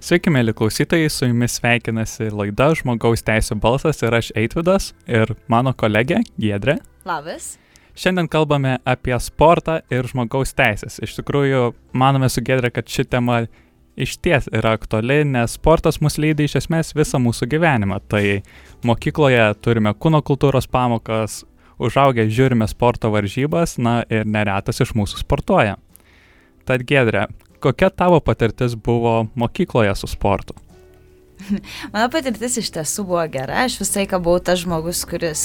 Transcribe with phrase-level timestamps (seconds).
[0.00, 5.74] Sveiki, mėly klausytojai, su jumis sveikinasi laida Žmogaus teisų balsas ir aš Eitvidas ir mano
[5.76, 6.78] kolegė Giedrė.
[7.04, 7.58] Labas.
[7.92, 10.96] Šiandien kalbame apie sportą ir žmogaus teisės.
[11.04, 13.42] Iš tikrųjų, manome su Giedrė, kad ši tema
[14.00, 18.00] iš ties yra aktuali, nes sportas mus lydi iš esmės visą mūsų gyvenimą.
[18.08, 18.24] Tai
[18.88, 21.42] mokykloje turime kūno kultūros pamokas,
[21.76, 25.76] užaugę žiūrime sporto varžybas, na ir neretas iš mūsų sportuoja.
[26.64, 27.28] Tad Gedrė,
[27.60, 30.56] kokia tavo patirtis buvo mokykloje su sportu?
[31.92, 35.44] Mano patirtis iš tiesų buvo gera, aš visai ką buvau tas žmogus, kuris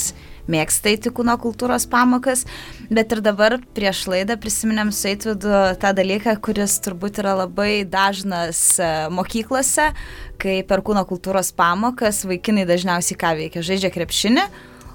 [0.50, 2.44] mėgsta įti kūno kultūros pamokas,
[2.92, 8.60] bet ir dabar prieš laidą prisiminėm su Eitvidu tą dalyką, kuris turbūt yra labai dažnas
[8.78, 9.90] e, mokyklose,
[10.42, 14.46] kai per kūno kultūros pamokas vaikinai dažniausiai ką veikia, žaidžia krepšinį,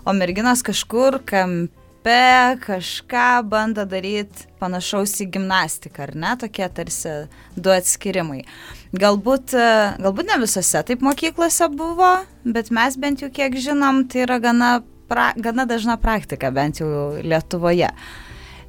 [0.06, 6.38] o merginos kažkur kampe kampe kažką bando daryti panašaus į gimnastiką, ar ne?
[6.38, 8.46] Tokie tarsi du atskirimai.
[8.94, 9.54] Galbūt,
[10.02, 14.81] galbūt ne visose taip mokyklose buvo, bet mes bent jau kiek žinom, tai yra gana,
[15.08, 17.92] pra, gana dažna praktika, bent jau Lietuvoje.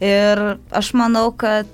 [0.00, 1.72] Ir aš manau, kad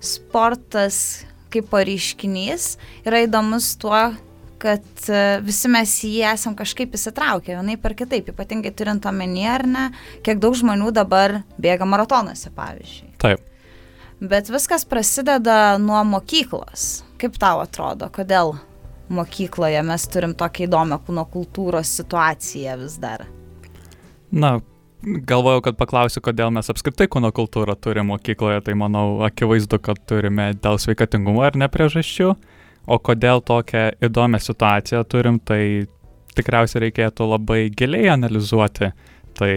[0.00, 4.14] sportas kaip pareiškinys yra įdomus tuo,
[4.64, 9.50] kad e, visi mes į jį esam kažkaip įsitraukę, vienai per kitaip, ypatingai turint omenyje,
[9.52, 9.82] ar ne,
[10.24, 13.10] kiek daug žmonių dabar bėga maratonuose, pavyzdžiui.
[13.20, 13.42] Taip.
[14.24, 17.02] Bet viskas prasideda nuo mokyklos.
[17.20, 18.54] Kaip tau atrodo, kodėl
[19.12, 23.26] mokykloje mes turim tokią įdomią kūno kultūros situaciją vis dar?
[24.32, 24.56] Na,
[25.04, 30.54] galvojau, kad paklausiu, kodėl mes apskritai kūno kultūrą turime mokykloje, tai manau, akivaizdu, kad turime
[30.56, 32.32] dėl sveikatingumo ar ne priežasčių.
[32.86, 35.86] O kodėl tokią įdomią situaciją turim, tai
[36.36, 38.90] tikriausiai reikėtų labai giliai analizuoti.
[39.34, 39.52] Tai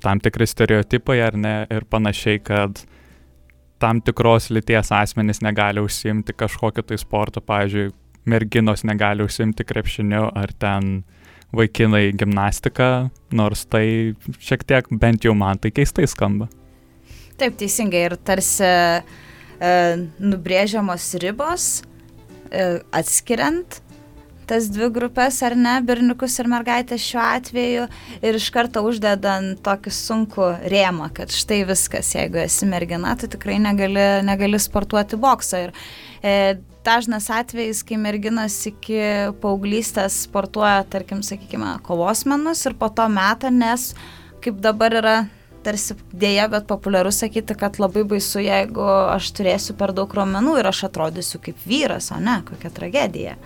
[0.00, 2.84] tam tikri stereotipai ar ne ir panašiai, kad
[3.80, 7.90] tam tikros lyties asmenys negali užsimti kažkokiu tai sportu, pavyzdžiui,
[8.28, 11.02] merginos negali užsimti krepšiniu ar ten
[11.56, 16.46] vaikinai gimnastiką, nors tai šiek tiek bent jau man tai keistai skamba.
[17.40, 19.70] Taip, teisingai ir tarsi e,
[20.20, 21.70] nubrėžiamos ribos,
[22.50, 23.80] atskiriant
[24.50, 27.86] tas dvi grupės, ar ne, berniukus ir mergaitės šiuo atveju,
[28.18, 33.60] ir iš karto uždedant tokį sunkų rėmą, kad štai viskas, jeigu esi mergina, tai tikrai
[33.62, 35.62] negali, negali sportuoti boksą.
[35.68, 35.74] Ir
[36.26, 36.34] e,
[36.86, 38.98] dažnas atvejis, kai merginos iki
[39.42, 43.92] paauglystės sportuoja, tarkim, sakykime, kovos menus ir po to metą, nes
[44.42, 45.16] kaip dabar yra
[45.64, 48.84] tarsi dėja, bet populiaru sakyti, kad labai baisu, jeigu
[49.14, 53.36] aš turėsiu per daug raumenų ir aš atrodysiu kaip vyras, o ne, kokia tragedija.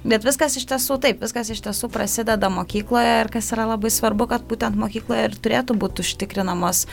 [0.00, 4.30] Bet viskas iš tiesų taip, viskas iš tiesų prasideda mokykloje ir kas yra labai svarbu,
[4.30, 6.86] kad būtent mokykloje ir turėtų būti užtikrinamos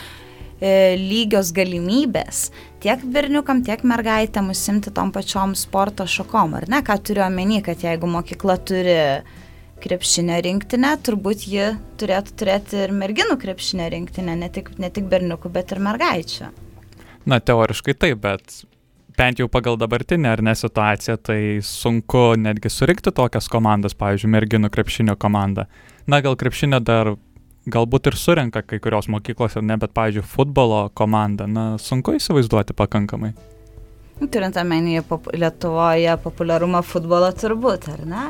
[0.59, 2.49] e, lygios galimybės
[2.83, 6.83] tiek berniukam, tiek mergaitėm užsimti tom pačiom sporto šakom, ar ne?
[6.83, 8.99] Ką turiu omeny, kad jeigu mokykla turi
[9.83, 11.67] krepšinio rinktinę, turbūt ji
[12.01, 16.49] turėtų turėti ir merginų krepšinio rinktinę, ne tik, ne tik berniukų, bet ir mergaičių.
[17.27, 18.61] Na, teoriškai taip, bet
[19.17, 24.71] bent jau pagal dabartinę ar ne situaciją, tai sunku netgi surinkti tokias komandas, pavyzdžiui, merginų
[24.73, 25.67] krepšinio komandą.
[26.07, 27.15] Na, gal krepšinio dar
[27.67, 33.33] galbūt ir surenka kai kurios mokyklos, ne, bet, pavyzdžiui, futbolo komanda, na, sunku įsivaizduoti pakankamai.
[34.17, 38.23] Turint omeny pop Lietuvoje populiarumą futbolo turbūt, ar ne?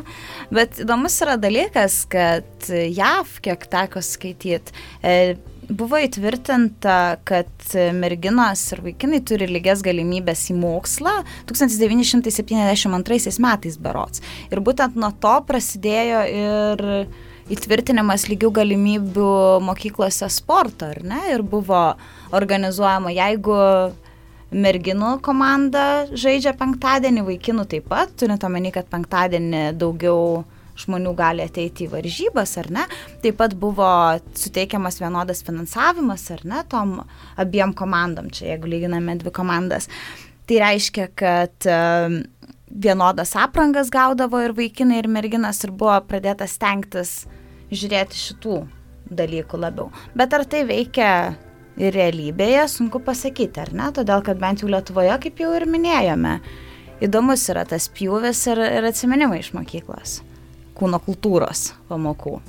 [0.51, 5.37] Bet įdomus yra dalykas, kad JAV, kiek teko skaityti, e,
[5.69, 7.47] buvo įtvirtinta, kad
[7.95, 14.21] merginos ir vaikinai turi lygias galimybės į mokslą 1972 metais berots.
[14.51, 17.07] Ir būtent nuo to prasidėjo ir
[17.47, 19.31] įtvirtinimas lygių galimybių
[19.63, 21.21] mokyklose sporto, ar ne?
[21.31, 21.95] Ir buvo
[22.35, 23.55] organizuojama, jeigu
[24.51, 30.45] merginų komanda žaidžia penktadienį, vaikinų taip pat, turint omeny, kad penktadienį daugiau
[30.77, 32.85] žmonių gali ateiti į varžybas, ar ne.
[33.23, 33.89] Taip pat buvo
[34.37, 36.99] suteikiamas vienodas finansavimas, ar ne, tom
[37.41, 39.89] abiem komandom, čia jeigu lyginame dvi komandas.
[40.47, 41.67] Tai reiškia, kad
[42.67, 47.25] vienodas aprangas gaudavo ir vaikinai, ir merginas, ir buvo pradėta stengtis
[47.71, 48.61] žiūrėti šitų
[49.17, 49.91] dalykų labiau.
[50.15, 51.09] Bet ar tai veikia
[51.77, 53.91] ir realybėje sunku pasakyti, ar ne?
[53.95, 56.37] Todėl, kad bent jau Lietuvoje, kaip jau ir minėjome,
[57.05, 60.19] įdomus yra tas pjūvis ir, ir atsiminimai iš mokyklos,
[60.77, 62.39] kūno kultūros pamokų.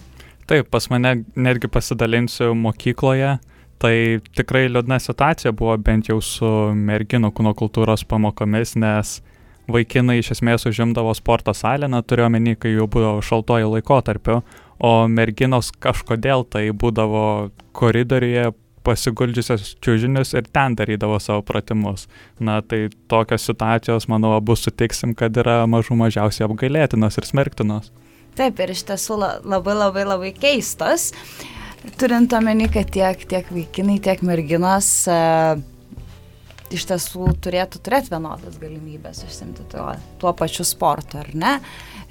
[0.48, 3.36] Taip, pas mane netgi pasidalinsiu mokykloje,
[3.78, 3.94] tai
[4.34, 9.18] tikrai liūdna situacija buvo bent jau su merginų kūno kultūros pamokomis, nes
[9.68, 14.40] vaikinai iš esmės užimdavo sporto salę, na turiu omeny, kai jau būdavo šaltojo laikotarpiu,
[14.80, 18.48] o merginos kažkodėl tai būdavo koridoriuje
[18.88, 22.08] pasiguldžiusios čiūžinius ir ten darydavo savo pratimus.
[22.40, 27.92] Na tai tokios situacijos, manau, abu sutiksim, kad yra mažų mažiausiai apgailėtinos ir smerktinos.
[28.38, 31.10] Taip, ir iš tiesų labai labai labai keistos,
[31.98, 35.58] turint omeny, kad tiek, tiek vaikinai, tiek merginos uh,
[36.74, 41.54] iš tiesų turėtų turėti vienodas galimybės užsimti tuo, tuo pačiu sportu, ar ne?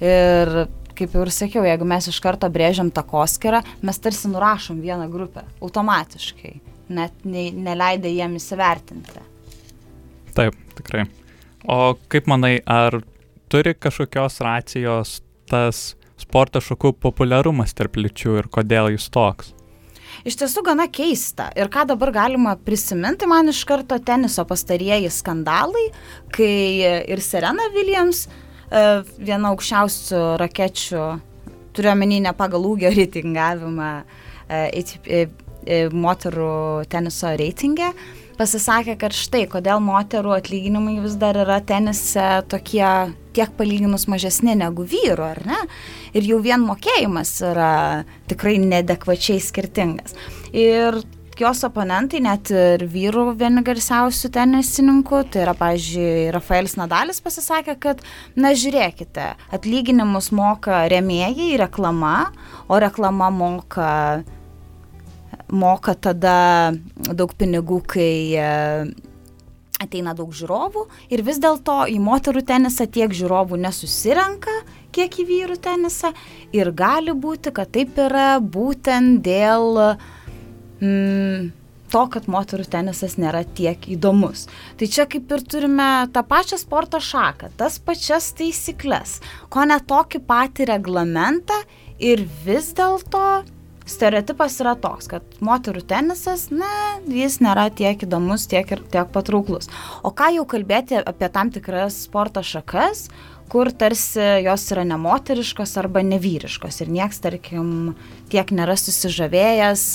[0.02, 0.52] Ir
[0.98, 5.44] kaip jau ir sakiau, jeigu mes iš karto brėžiam takoskirą, mes tarsi nurašom vieną grupę
[5.62, 6.54] automatiškai,
[6.94, 9.24] net ne, neleidai jiem įsivertinti.
[10.36, 11.06] Taip, tikrai.
[11.68, 13.00] O kaip manai, ar
[13.50, 15.18] turi kažkokios racijos
[15.50, 19.54] tas sporto šakų populiarumas tarp lyčių ir kodėl jis toks?
[20.26, 21.48] iš tiesų gana keista.
[21.58, 25.88] Ir ką dabar galima prisiminti, man iš karto teniso pastarieji skandalai,
[26.34, 28.26] kai ir Serena Williams,
[28.70, 31.04] viena aukščiausių rakečių,
[31.76, 33.90] turiuomenį ne pagal ūgio reitingavimą
[34.48, 35.26] e, e,
[35.92, 37.92] moterų teniso reitingė,
[38.38, 42.86] pasisakė, kad štai kodėl moterų atlyginimai vis dar yra tenise tokie
[43.36, 45.58] tiek palyginus mažesni negu vyrų, ar ne?
[46.16, 47.72] Ir jau vien mokėjimas yra
[48.30, 50.16] tikrai nedekvačiai skirtingas.
[50.54, 51.00] Ir
[51.42, 58.02] jos oponentai, net ir vyrų vieni garsiausių tenisininkų, tai yra, pavyzdžiui, Rafaelis Nadalis pasisakė, kad,
[58.38, 62.32] na žiūrėkite, atlyginimus moka remėjai, reklama,
[62.68, 63.92] o reklama moka
[65.48, 68.48] moka tada daug pinigų, kai e,
[69.80, 70.84] ateina daug žiūrovų.
[71.14, 74.52] Ir vis dėlto į moterų tenisą tiek žiūrovų nesusirenka,
[74.92, 76.12] kiek į vyrų tenisą.
[76.56, 79.96] Ir gali būti, kad taip yra būtent dėl
[80.80, 81.50] mm,
[81.92, 84.46] to, kad moterų tenisas nėra tiek įdomus.
[84.78, 89.18] Tai čia kaip ir turime tą pačią sporto šaką, tas pačias taisyklės,
[89.52, 91.62] ko ne tokį patį reglamentą
[91.98, 93.44] ir vis dėlto
[93.88, 96.68] stereotipas yra toks, kad moterų tenisas, na,
[97.08, 99.70] jis nėra tiek įdomus, tiek ir tiek patrauklus.
[100.04, 103.06] O ką jau kalbėti apie tam tikras sporto šakas,
[103.48, 107.94] kur tarsi jos yra nemoteriškos arba nevyriškos ir nieks, tarkim,
[108.28, 109.86] tiek nėra susižavėjęs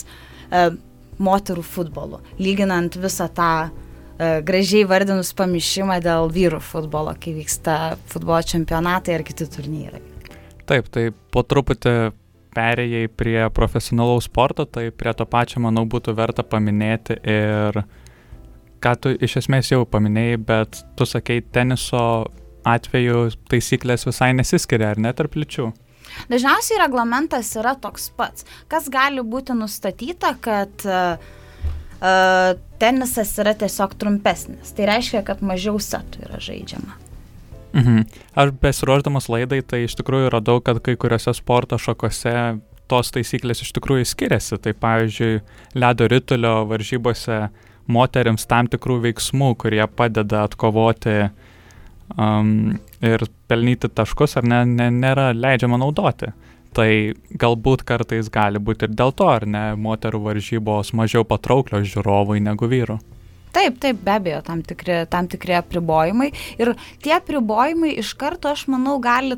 [1.24, 8.42] moterų futbolu, lyginant visą tą e, gražiai vardinus pamišimą dėl vyrų futbolo, kai vyksta futbolo
[8.54, 10.02] čempionatai ar kiti turnyrai.
[10.70, 12.14] Taip, tai po truputį
[12.54, 17.84] perėjai prie profesionalaus sporto, tai prie to pačio, manau, būtų verta paminėti ir
[18.84, 22.04] ką tu iš esmės jau paminėjai, bet tu sakei, teniso
[22.68, 25.72] atveju taisyklės visai nesiskiria, ar ne tarp lyčių?
[26.32, 28.48] Dažniausiai reglamentas yra toks pats.
[28.72, 31.16] Kas gali būti nustatyta, kad uh,
[32.82, 34.74] tenisas yra tiesiog trumpesnis.
[34.76, 37.00] Tai reiškia, kad mažiau setų yra žaidžiama.
[37.74, 38.04] Mhm.
[38.38, 42.36] Aš besiruošdamas laidai, tai iš tikrųjų radau, kad kai kuriuose sporto šakose
[42.92, 44.60] tos taisyklės iš tikrųjų skiriasi.
[44.62, 45.42] Tai pavyzdžiui,
[45.82, 47.48] ledo rytulio varžybose
[47.90, 51.32] moteriams tam tikrų veiksmų, kurie padeda atkovoti
[52.18, 52.74] um,
[53.04, 56.32] ir pelnyti taškus, ar ne, ne, nėra leidžiama naudoti.
[56.74, 56.90] Tai
[57.38, 62.70] galbūt kartais gali būti ir dėl to, ar ne, moterų varžybos mažiau patrauklios žiūrovai negu
[62.70, 62.98] vyrų.
[63.54, 66.32] Taip, taip, be abejo, tam tikri, tam tikri apribojimai.
[66.58, 66.74] Ir
[67.06, 69.38] tie apribojimai iš karto, aš manau, gali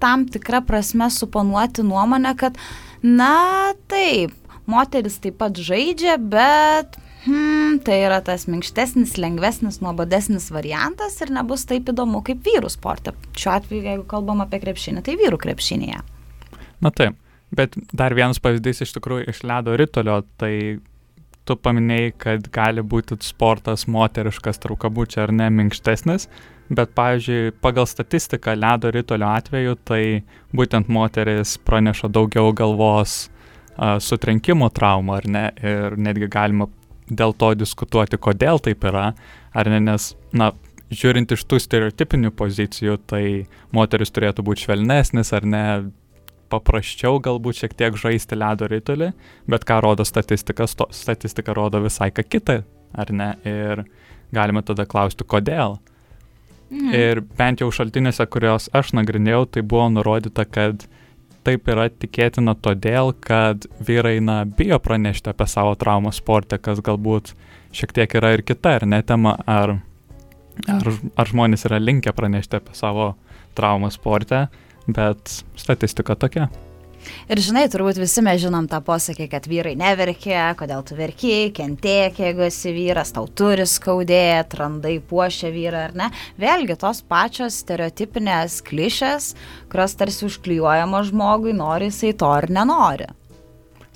[0.00, 2.56] tam tikrą prasme suponuoti nuomonę, kad,
[3.04, 4.32] na, taip,
[4.64, 6.96] moteris taip pat žaidžia, bet
[7.26, 13.14] hmm, tai yra tas minkštesnis, lengvesnis, nuobodesnis variantas ir nebus taip įdomu kaip vyrų sporte.
[13.38, 16.00] Šiuo atveju, jeigu kalbam apie krepšinį, tai vyrų krepšinėje.
[16.82, 17.18] Na taip,
[17.54, 20.54] bet dar vienas pavyzdys iš tikrųjų iš ledo rytulio, tai
[21.48, 26.28] tu paminėjai, kad gali būti sportas moteriškas traukabučiai ar ne minkštesnis,
[26.72, 30.02] bet, pavyzdžiui, pagal statistiką ledo rytolio atveju, tai
[30.56, 33.26] būtent moteris praneša daugiau galvos
[33.76, 36.68] a, sutrenkimo traumą, ar ne, ir netgi galima
[37.12, 39.12] dėl to diskutuoti, kodėl taip yra,
[39.52, 40.52] ar ne, nes, na,
[40.92, 43.24] žiūrint iš tų stereotipinių pozicijų, tai
[43.74, 45.64] moteris turėtų būti švelnesnis, ar ne,
[46.52, 49.12] paprasčiau galbūt šiek tiek žaisti ledo rytulį,
[49.48, 52.58] bet ką rodo statistika, statistika rodo visai ką kitą,
[52.92, 53.30] ar ne?
[53.48, 53.84] Ir
[54.36, 55.78] galime tada klausti, kodėl.
[56.72, 56.92] Mhm.
[56.96, 60.86] Ir bent jau šaltinėse, kuriuos aš nagrinėjau, tai buvo nurodyta, kad
[61.46, 67.34] taip yra tikėtina todėl, kad vyrai, na, bijo pranešti apie savo traumą sporte, kas galbūt
[67.74, 69.76] šiek tiek yra ir kita, ar ne tema, ar,
[70.70, 73.14] ar, ar žmonės yra linkę pranešti apie savo
[73.58, 74.46] traumą sporte,
[74.88, 76.48] bet statistika tokia.
[77.30, 82.20] Ir žinai, turbūt visi mes žinom tą posakį, kad vyrai neverkia, kodėl tu verki, kentėk,
[82.22, 86.10] jeigu esi vyras, tau turi skaudėti, randai puošia vyrą ar ne.
[86.42, 89.32] Vėlgi tos pačios stereotipinės klišės,
[89.72, 93.08] kurios tarsi užklijuojama žmogui, nori jisai to ar nenori.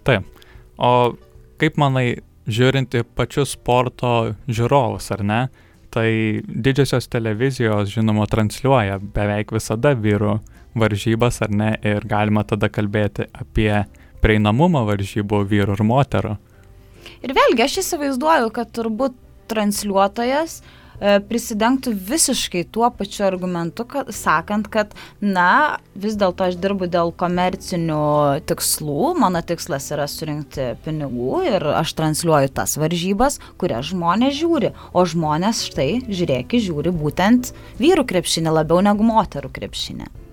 [0.06, 0.26] Taip.
[0.76, 1.16] O
[1.60, 5.40] kaip manai, žiūrint į pačius sporto žiūrovus, ar ne,
[5.94, 10.36] tai didžiosios televizijos, žinoma, transliuoja beveik visada vyrų
[10.78, 13.84] varžybas, ar ne, ir galima tada kalbėti apie
[14.24, 16.34] prieinamumą varžybų vyrų ir moterų.
[17.26, 19.16] Ir vėlgi, aš įsivaizduoju, kad turbūt
[19.50, 20.60] transliuotojas
[20.96, 27.12] E, prisidengtų visiškai tuo pačiu argumentu, kad, sakant, kad, na, vis dėlto aš dirbu dėl
[27.20, 28.00] komercinių
[28.48, 35.04] tikslų, mano tikslas yra surinkti pinigų ir aš transliuoju tas varžybas, kurias žmonės žiūri, o
[35.04, 37.52] žmonės štai, žiūrėk, žiūri būtent
[37.82, 40.25] vyrų krepšinį labiau negu moterų krepšinį.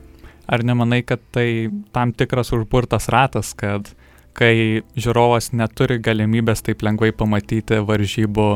[0.48, 3.94] Ar nemanai, kad tai tam tikras užburtas ratas, kad
[4.36, 8.48] kai žiūrovas neturi galimybės taip lengvai pamatyti varžybų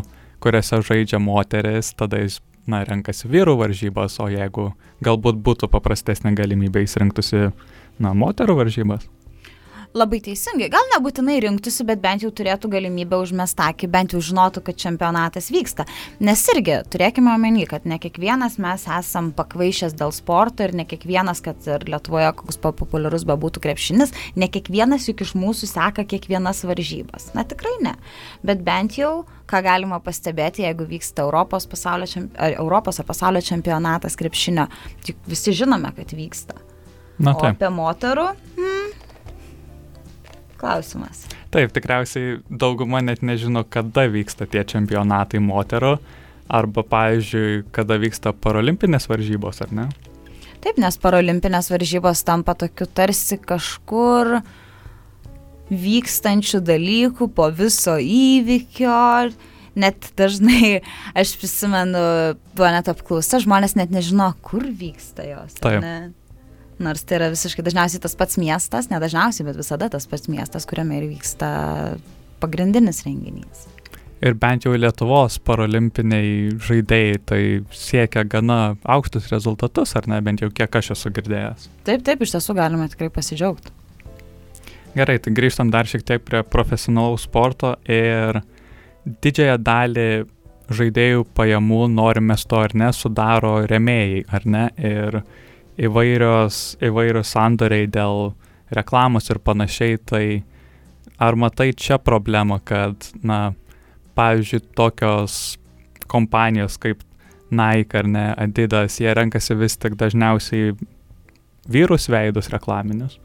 [0.44, 2.39] kuriuose žaidžia moteris, tada jis,
[2.70, 4.72] na, renkasi vyrų varžybas, o jeigu
[5.06, 7.46] galbūt būtų paprastesnė galimybė, jis rinktųsi,
[8.03, 9.08] na, moterų varžybas
[9.98, 10.70] labai teisingai.
[10.74, 15.88] Gal nebūtinai rinktųsi, bet bent jau turėtų galimybę užmestakį, bent jau žinotų, kad čempionatas vyksta.
[16.24, 21.42] Nes irgi turėkime omeny, kad ne kiekvienas mes esam pakvaišęs dėl sporto ir ne kiekvienas,
[21.46, 27.32] kad ir Lietuvoje koks populiarus bebūtų krepšinis, ne kiekvienas juk iš mūsų seka kiekvienas varžybas.
[27.38, 27.98] Na tikrai ne.
[28.46, 34.18] Bet bent jau ką galima pastebėti, jeigu vyksta Europos, pasaulio, ar Europos ar pasaulio čempionatas
[34.20, 34.68] krepšinio,
[35.08, 36.58] tik visi žinome, kad vyksta.
[37.18, 37.42] Na, taip.
[37.42, 38.25] o apie moterų,
[38.58, 38.76] hmm,
[40.59, 41.25] klausimas.
[41.53, 45.97] Taip, tikriausiai dauguma net nežino, kada vyksta tie čempionatai moterų,
[46.47, 49.87] arba, pavyzdžiui, kada vyksta parolimpinės varžybos, ar ne?
[50.63, 54.39] Taip, nes parolimpinės varžybos tampa tokiu tarsi kažkur
[55.67, 59.33] vykstančių dalykų po viso įvykio.
[59.77, 60.79] Net dažnai
[61.13, 61.99] aš prisimenu,
[62.57, 65.59] net apklausa, žmonės net nežino, kur vyksta jos.
[65.61, 65.83] Taip.
[65.83, 65.97] Ne?
[66.84, 70.67] Nors tai yra visiškai dažniausiai tas pats miestas, ne dažniausiai, bet visada tas pats miestas,
[70.69, 71.50] kuriame ir vyksta
[72.41, 73.65] pagrindinis renginys.
[74.17, 77.41] Ir bent jau Lietuvos parolimpiniai žaidėjai tai
[77.74, 81.67] siekia gana aukštus rezultatus, ar ne, bent jau kiek aš esu girdėjęs.
[81.86, 83.74] Taip, taip, iš tiesų galime tikrai pasidžiaugti.
[84.98, 88.41] Gerai, tai grįžtam dar šiek tiek prie profesionalaus sporto ir
[89.05, 90.10] didžiąją dalį
[90.74, 94.65] žaidėjų pajamų, norime to ar ne, sudaro remėjai, ar ne?
[94.81, 95.22] Ir
[95.77, 98.31] įvairios, įvairios sandoriai dėl
[98.74, 100.24] reklamos ir panašiai, tai
[101.19, 103.53] ar matai čia problemą, kad, na,
[104.17, 105.57] pavyzdžiui, tokios
[106.07, 107.03] kompanijos kaip
[107.51, 110.74] Nike ar ne, Adidas, jie renkasi vis tik dažniausiai
[111.72, 113.19] vyrus veidus reklaminius?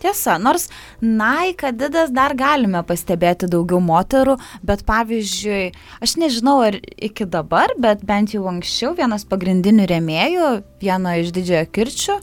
[0.00, 0.68] Tiesa, nors
[1.04, 5.70] Nike, Adidas dar galime pastebėti daugiau moterų, bet pavyzdžiui,
[6.00, 11.66] aš nežinau ar iki dabar, bet bent jau anksčiau vienas pagrindinių rėmėjų, vieno iš didžiojo
[11.76, 12.20] kirčių,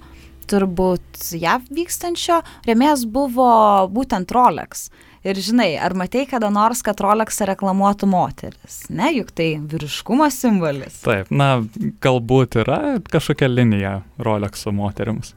[0.48, 3.52] turbūt JAV vykstančio, rėmėjas buvo
[3.94, 4.88] būtent Rolex.
[5.28, 8.86] Ir žinai, ar matei kada nors, kad Rolex reklamuotų moteris?
[8.94, 11.02] Ne, juk tai vyriškumo simbolis.
[11.04, 11.66] Taip, na,
[12.04, 12.80] galbūt yra
[13.12, 15.34] kažkokia linija Rolexo moteriams.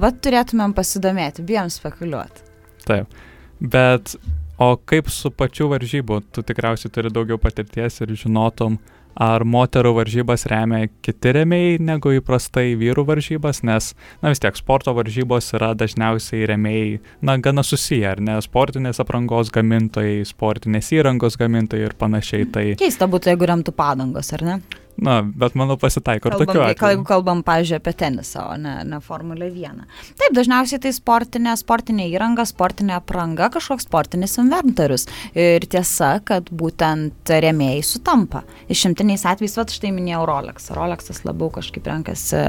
[0.00, 2.46] Vat turėtumėm pasidomėti, bijom spekuliuoti.
[2.86, 3.20] Taip,
[3.60, 4.14] bet
[4.62, 6.22] o kaip su pačiu varžybu?
[6.32, 8.78] Tu tikriausiai turi daugiau patirties ir žinotum,
[9.12, 14.94] ar moterų varžybas remia kiti remėjai negu įprastai vyrų varžybas, nes, na vis tiek, sporto
[14.96, 21.90] varžybos yra dažniausiai remėjai, na, gana susiję, ar ne, sportinės aprangos gamintojai, sportinės įrangos gamintojai
[21.90, 22.48] ir panašiai.
[22.52, 22.66] Tai...
[22.80, 24.62] Keista būtų, jeigu remtų padangos, ar ne?
[25.00, 26.90] Na, bet manau pasitaiko ir tokių atvejų.
[26.92, 29.80] Jeigu kalbam, pažiūrėjau, apie tenisą, o ne, ne Formulę 1.
[30.20, 35.08] Taip, dažniausiai tai sportinė, sportinė įranga, sportinė apranga, kažkoks sportinis inventorius.
[35.32, 38.44] Ir tiesa, kad būtent remėjai sutampa.
[38.72, 40.68] Išimtiniais atvejais, va štai minėjau Rolex.
[40.76, 42.44] Rolexas labiau kažkaip renkasi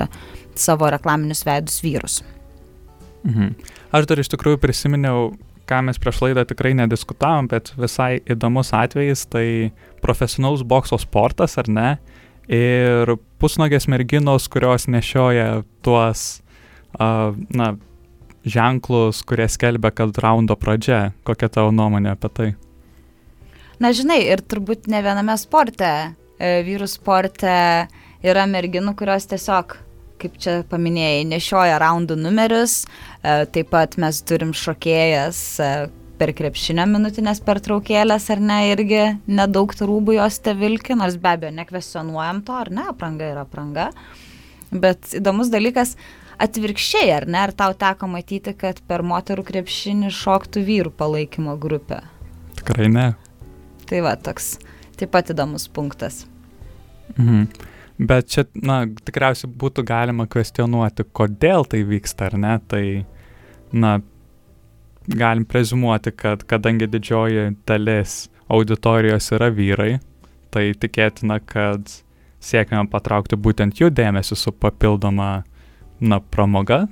[0.60, 2.22] savo reklaminius veidus vyrus.
[3.24, 3.56] Mhm.
[3.96, 5.32] Aš dar iš tikrųjų prisiminiau
[5.70, 9.72] ką mes prieš laidą tikrai nediskutavom, bet visai įdomus atvejis, tai
[10.04, 11.90] profesionalus bokso sportas, ar ne?
[12.52, 16.42] Ir pusnogės merginos, kurios nešioja tuos,
[17.00, 17.74] uh, na,
[18.44, 21.14] ženklus, kurie skelbia, kad raundo pradžia.
[21.28, 22.50] Kokia tavo nuomonė apie tai?
[23.82, 25.90] Na, žinai, ir turbūt ne viename sporte,
[26.38, 27.56] e, vyrų sporte
[28.24, 29.78] yra merginų, kurios tiesiog,
[30.22, 32.84] kaip čia paminėjai, nešioja raundų numerius.
[33.24, 35.72] E, taip pat mes turim šokėjas, e,
[36.24, 41.52] per krepšinio minutinės pertraukėlės, ar ne, irgi nedaug rūbų jos te vilki, nors be abejo
[41.58, 43.90] nekvesionuojam to, ar ne, apranga yra apranga.
[44.72, 45.98] Bet įdomus dalykas,
[46.42, 52.00] atvirkščiai, ar ne, ar tau teko matyti, kad per moterų krepšinį šoktų vyrų palaikymo grupę?
[52.62, 53.10] Tikrai ne.
[53.90, 54.56] Tai va, toks
[55.00, 56.24] taip pat įdomus punktas.
[57.18, 57.52] Mhm.
[58.04, 62.86] Bet čia, na, tikriausiai būtų galima kvestionuoti, kodėl tai vyksta, ar ne, tai,
[63.76, 63.98] na,
[65.08, 69.98] galim prezumuoti, kad kadangi didžioji dalis auditorijos yra vyrai,
[70.54, 71.90] tai tikėtina, kad
[72.44, 75.44] siekiame patraukti būtent jų dėmesį su papildoma,
[76.04, 76.84] na, pramoga,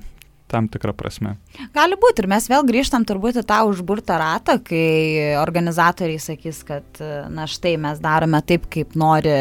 [0.51, 1.35] tam tikrą prasme.
[1.75, 7.03] Gali būti ir mes vėl grįžtam turbūt į tą užburtą ratą, kai organizatoriai sakys, kad
[7.31, 9.35] na štai mes darome taip, kaip nori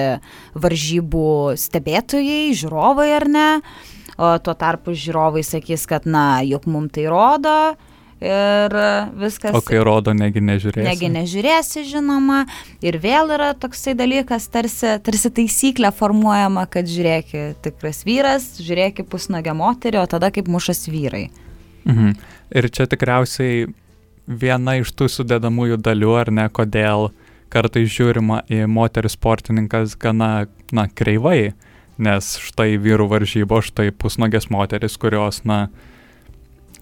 [0.55, 3.49] varžybų stebėtojai, žiūrovai ar ne,
[4.21, 7.57] o tuo tarpu žiūrovai sakys, kad na juk mums tai rodo,
[8.21, 8.77] ir
[9.19, 9.55] viskas.
[9.57, 10.87] O kai rodo, negi nežiūrėsi.
[10.87, 12.45] Negi nežiūrėsi, žinoma.
[12.85, 19.57] Ir vėl yra toksai dalykas, tarsi, tarsi taisyklė formuojama, kad žiūrėki tikras vyras, žiūrėki pusnagę
[19.57, 21.29] moterį, o tada kaip mušas vyrai.
[21.89, 22.15] Mhm.
[22.50, 23.69] Ir čia tikriausiai
[24.31, 27.11] viena iš tų sudėdamųjų dalių, ar ne, kodėl
[27.50, 31.53] kartais žiūrima į moterį sportininkas gana, na, kreivai,
[32.00, 35.69] nes štai vyrų varžybo, štai pusnagės moteris, kurios, na,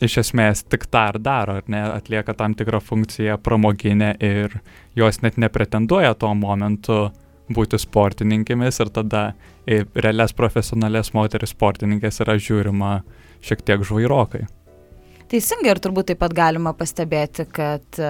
[0.05, 4.59] iš esmės tik tą ir daro, ar ne, atlieka tam tikrą funkciją pramoginę ir
[4.99, 7.09] jos net nepretenduoja tuo momentu
[7.55, 9.23] būti sportininkėmis ir tada
[9.69, 12.99] į realias profesionales moteris sportininkės yra žiūrima
[13.45, 14.45] šiek tiek žvairokai.
[15.29, 18.01] Teisingai ir turbūt taip pat galima pastebėti, kad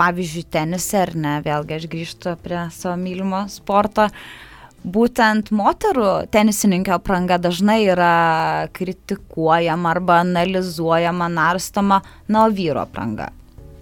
[0.00, 4.49] pavyzdžiui tenise ar ne, vėlgi aš grįžtu prie savo mylimo sporto, uh,
[4.84, 13.30] būtent moterų tenisininkio apranga dažnai yra kritikuojama arba analizuojama, narstoma, na, o vyro apranga.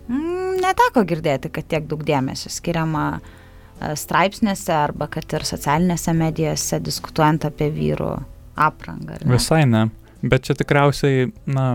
[0.09, 6.81] Mm, neteko girdėti, kad tiek daug dėmesio skiriama e, straipsnėse arba kad ir socialinėse medijose
[6.83, 8.13] diskutuojant apie vyrų
[8.59, 9.21] aprangą.
[9.23, 9.37] Ne?
[9.37, 9.87] Visai ne,
[10.23, 11.71] bet čia tikriausiai, na,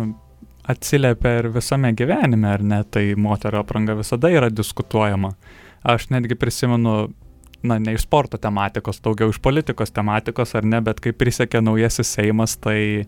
[0.68, 5.34] atsiliepia ir visame gyvenime, ar ne, tai moterio apranga visada yra diskutuojama.
[5.84, 7.10] Aš netgi prisimenu
[7.64, 12.12] na, ne iš sporto tematikos, daugiau iš politikos tematikos ar ne, bet kai prisekė naujasis
[12.18, 13.08] Seimas, tai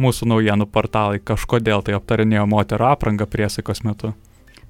[0.00, 4.14] mūsų naujienų portalai kažkodėl tai aptarinėjo moterų aprangą priesaikos metu.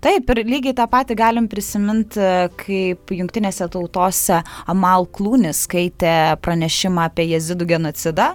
[0.00, 2.22] Taip, ir lygiai tą patį galim prisiminti,
[2.62, 4.38] kaip jungtinėse tautose
[4.70, 8.30] Amal Klūnis skaitė pranešimą apie jezidų genocidą.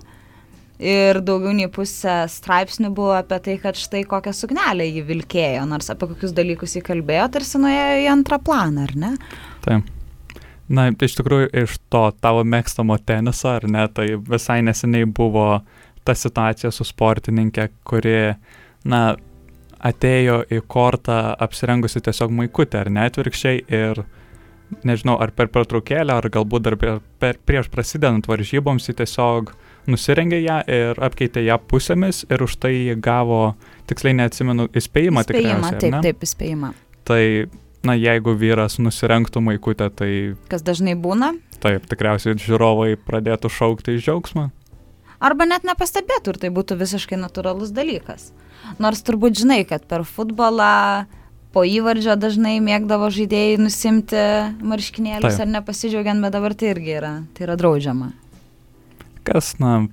[0.75, 5.89] Ir daugiau nei pusė straipsnių buvo apie tai, kad štai kokią suknelę jį vilkėjo, nors
[5.89, 9.13] apie kokius dalykus jį kalbėjo, tarsi nuėjo į antrą planą, ar ne?
[9.65, 9.94] Taip.
[10.65, 15.59] Na, iš tikrųjų, iš to tavo mėgstamo teniso, ar ne, tai visai neseniai buvo
[16.05, 18.17] ta situacija su sportininkė, kuri,
[18.89, 19.01] na,
[19.85, 24.01] atėjo į kortą apsirengusi tiesiog maikutę, ar ne atvirkščiai, ir
[24.85, 29.53] nežinau, ar per pertraukėlę, ar galbūt dar per, per, prieš prasidedant varžyboms, ji tiesiog
[29.91, 33.53] nusirengė ją ir apkeitė ją pusėmis ir už tai gavo,
[33.89, 35.25] tiksliai neatsimenu, įspėjimą.
[35.27, 36.71] Įspėjimą, taip, taip, įspėjimą.
[37.05, 37.21] Tai
[37.87, 40.11] na, jeigu vyras nusirengtų maikutę, tai...
[40.51, 41.33] Kas dažnai būna?
[41.63, 44.49] Taip, tikriausiai žiūrovai pradėtų šaukti iš džiaugsmą.
[45.23, 48.31] Arba net nepastebėtų ir tai būtų visiškai natūralus dalykas.
[48.81, 51.05] Nors turbūt žinai, kad per futbolą
[51.55, 54.25] po įvardžio dažnai mėgdavo žaidėjai nusimti
[54.59, 55.45] marškinėlius Taip.
[55.45, 58.11] ar nepasidžiaugiant, bet dabar tai irgi yra, tai yra draudžiama.
[59.25, 59.85] Kas, na,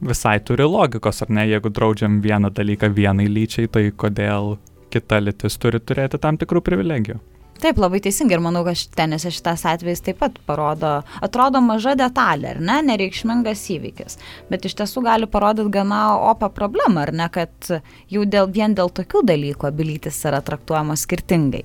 [0.00, 4.56] visai turi logikos, ar ne, jeigu draudžiam vieną dalyką vienai lyčiai, tai kodėl
[4.94, 7.18] kita lytis turi turėti tam tikrų privilegijų.
[7.58, 12.52] Taip, labai teisingai ir manau, kad tenise šitas atvejis taip pat parodo, atrodo maža detalė,
[12.54, 14.18] ar ne, nereikšmingas įvykis,
[14.50, 17.72] bet iš tiesų gali parodyti gana opą problemą, ar ne, kad
[18.14, 21.64] jau dėl, vien dėl tokių dalykų abilitis yra traktuojamos skirtingai.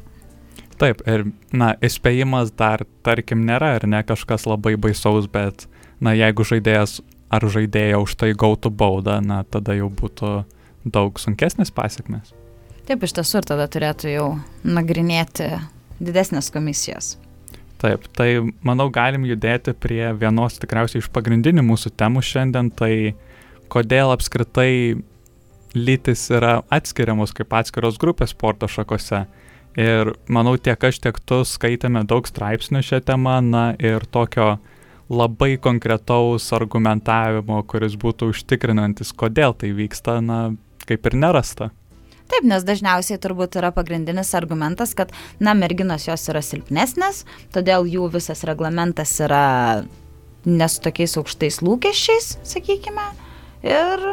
[0.82, 5.68] Taip, ir, na, įspėjimas dar, tarkim, nėra, ar ne kažkas labai baisaus, bet,
[6.02, 7.04] na, jeigu žaidėjas
[7.34, 10.40] ar žaidėja už tai gautų baudą, na, tada jau būtų
[10.90, 12.34] daug sunkesnės pasiekmes.
[12.84, 14.28] Taip, iš tiesų ir tada turėtų jau
[14.68, 15.54] nagrinėti
[16.00, 17.16] didesnės komisijos.
[17.84, 22.94] Taip, tai manau galim judėti prie vienos tikriausiai iš pagrindinių mūsų temų šiandien, tai
[23.74, 25.02] kodėl apskritai
[25.76, 29.26] lytis yra atskiriamos kaip atskiros grupės sporto šakose.
[29.74, 34.60] Ir manau tiek aš, tiek tu skaitėme daug straipsnių šią temą, na ir tokio
[35.10, 40.54] labai konkretaus argumentavimo, kuris būtų užtikrinantis, kodėl tai vyksta, na
[40.88, 41.72] kaip ir nerasta.
[42.32, 45.12] Taip, nes dažniausiai turbūt yra pagrindinis argumentas, kad,
[45.44, 49.44] na, merginos jos yra silpnesnės, todėl jų visas reglamentas yra
[50.46, 53.06] nesu tokiais aukštais lūkesčiais, sakykime,
[53.68, 54.06] ir,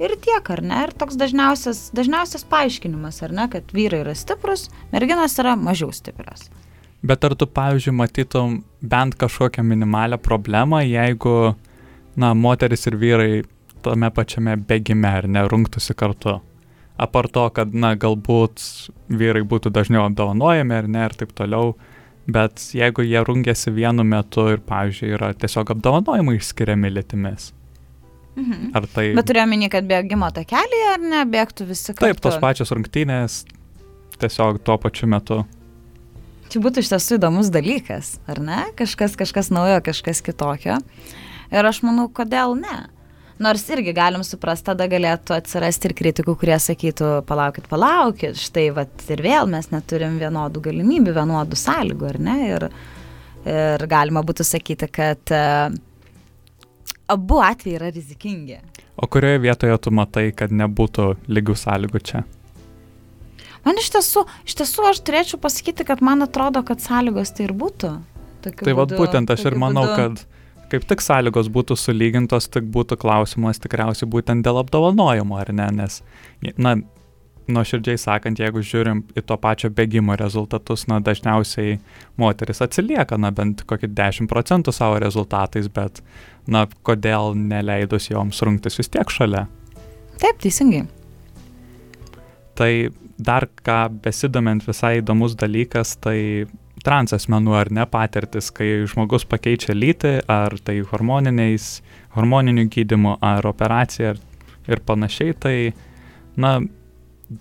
[0.00, 0.80] ir tiek, ar ne?
[0.86, 6.48] Ir toks dažniausias, dažniausias paaiškinimas, ar ne, kad vyrai yra stiprus, merginos yra mažiau stiprios.
[7.04, 11.54] Bet ar tu, pavyzdžiui, matytum bent kažkokią minimalę problemą, jeigu,
[12.18, 13.32] na, moteris ir vyrai
[13.84, 16.40] tame pačiame bėgime ar nerungtųsi kartu?
[16.98, 18.64] Apart to, kad, na, galbūt
[19.08, 21.76] vyrai būtų dažniau apdovanojami ar ne ir taip toliau,
[22.28, 27.52] bet jeigu jie rungėsi vienu metu ir, pavyzdžiui, yra tiesiog apdovanojimai išskiriami lėtimis.
[28.38, 28.72] Mhm.
[28.78, 29.10] Ar tai...
[29.18, 32.04] Bet turėjau minį, kad bėgimo takelį ar ne, bėgtų visi kartu?
[32.04, 33.40] Taip, tos pačios rungtynės
[34.18, 35.42] tiesiog tuo pačiu metu.
[36.48, 38.60] Čia būtų iš tiesų įdomus dalykas, ar ne?
[38.78, 40.78] Kažkas, kažkas naujo, kažkas kitokio.
[41.52, 42.86] Ir aš manau, kodėl ne?
[43.38, 49.04] Nors irgi galim suprasti, tada galėtų atsirasti ir kritikų, kurie sakytų, palaukit, palaukit, štai vat,
[49.14, 52.38] ir vėl mes neturim vienodų galimybių, vienodų sąlygų, ar ne?
[52.48, 52.66] Ir,
[53.46, 55.70] ir galima būtų sakyti, kad uh,
[57.08, 58.58] abu atvejai yra rizikingi.
[58.98, 62.24] O kurioje vietoje tu matai, kad nebūtų lygių sąlygų čia?
[63.62, 67.54] Man iš tiesų, iš tiesų aš turėčiau pasakyti, kad man atrodo, kad sąlygos tai ir
[67.58, 67.92] būtų.
[68.42, 69.96] Tokiu tai vad būtent aš ir manau, būdu.
[69.98, 70.37] kad
[70.72, 76.00] kaip tik sąlygos būtų sulygintos, tik būtų klausimas tikriausiai būtent dėl apdovanojimo, ar ne, nes,
[76.60, 76.76] na,
[77.48, 81.78] nuoširdžiai sakant, jeigu žiūrim į to pačio bėgimo rezultatus, na, dažniausiai
[82.20, 86.02] moteris atsilieka, na, bent kokį 10 procentų savo rezultatais, bet,
[86.46, 89.46] na, kodėl neleidus joms rungtis vis tiek šalia?
[90.18, 90.84] Taip, teisingai.
[92.58, 92.72] Tai
[93.18, 96.18] dar ką besidomint visai įdomus dalykas, tai
[96.88, 101.68] transasmenų ar ne patirtis, kai žmogus pakeičia lytį, ar tai hormoniniais,
[102.16, 104.22] hormoniniu gydimu, ar operacija ir,
[104.70, 105.56] ir panašiai, tai,
[106.40, 106.58] na,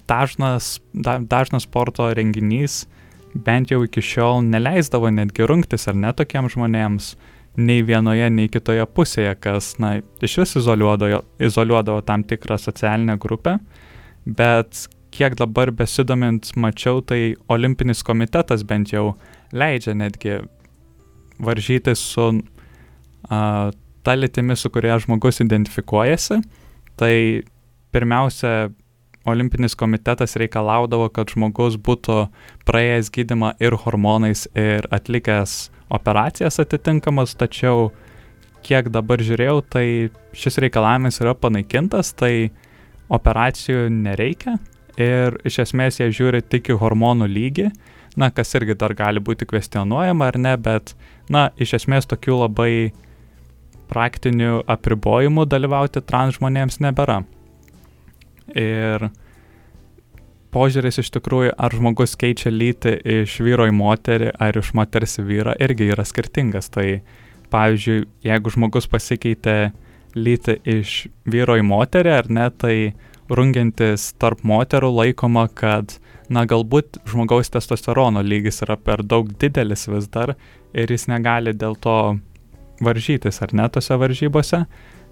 [0.10, 2.86] dažnas, da, dažnas sporto renginys
[3.34, 7.16] bent jau iki šiol neleisdavo netgi rungtis ar ne tokiems žmonėms
[7.58, 13.58] nei vienoje, nei kitoje pusėje, kas, na, iš vis izoliuodavo, izoliuodavo tam tikrą socialinę grupę,
[14.26, 19.16] bet kiek dabar besidomint mačiau, tai olimpinis komitetas bent jau
[19.54, 20.40] leidžia netgi
[21.40, 22.30] varžytis su
[23.30, 23.72] a,
[24.04, 26.42] ta litimi, su kuria žmogus identifikuojasi.
[26.98, 27.14] Tai
[27.92, 28.70] pirmiausia,
[29.28, 32.28] olimpinis komitetas reikalaudavo, kad žmogus būtų
[32.68, 37.92] praėjęs gydimą ir hormonais, ir atlikęs operacijas atitinkamas, tačiau
[38.68, 39.86] kiek dabar žiūrėjau, tai
[40.36, 42.50] šis reikalavimas yra panaikintas, tai
[43.14, 44.58] operacijų nereikia
[45.00, 47.70] ir iš esmės jie žiūri tik į hormonų lygį
[48.18, 50.96] na, kas irgi dar gali būti kvestionuojama ar ne, bet,
[51.30, 52.72] na, iš esmės tokių labai
[53.88, 57.22] praktinių apribojimų dalyvauti trans žmonėms nebėra.
[58.58, 59.10] Ir
[60.56, 65.28] požiūris iš tikrųjų, ar žmogus keičia lytį iš vyro į moterį ar iš moters į
[65.28, 66.72] vyrą, irgi yra skirtingas.
[66.74, 66.88] Tai
[67.54, 69.58] pavyzdžiui, jeigu žmogus pasikeitė
[70.18, 70.96] lytį iš
[71.30, 72.76] vyro į moterį ar ne, tai
[73.30, 76.00] rungiantis tarp moterų laikoma, kad
[76.30, 80.36] na galbūt žmogaus testosterono lygis yra per daug didelis vis dar
[80.74, 82.18] ir jis negali dėl to
[82.84, 84.66] varžytis ar ne tose varžybose,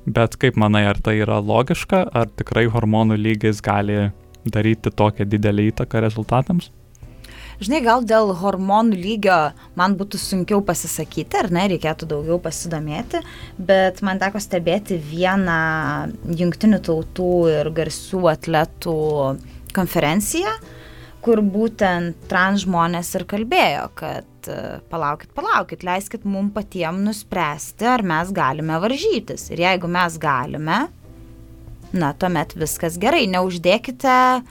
[0.06, 4.10] bet kaip manai, ar tai yra logiška, ar tikrai hormonų lygis gali
[4.46, 6.70] daryti tokią didelį įtaką rezultatams?
[7.56, 9.38] Žinai, gal dėl hormonų lygio
[9.80, 13.22] man būtų sunkiau pasisakyti, ar ne, reikėtų daugiau pasidomėti,
[13.56, 15.60] bet man teko stebėti vieną
[16.36, 18.98] jungtinių tautų ir garsių atletų
[19.76, 20.75] konferenciją, uh,
[21.26, 24.58] kur būtent trans žmonės ir kalbėjo, kad e,
[24.92, 29.48] palaukit, palaukit, leiskit mum patiem nuspręsti, ar mes galime varžytis.
[29.54, 30.84] Ir jeigu mes galime,
[31.96, 34.44] na, tuomet viskas gerai, neuždėkite e,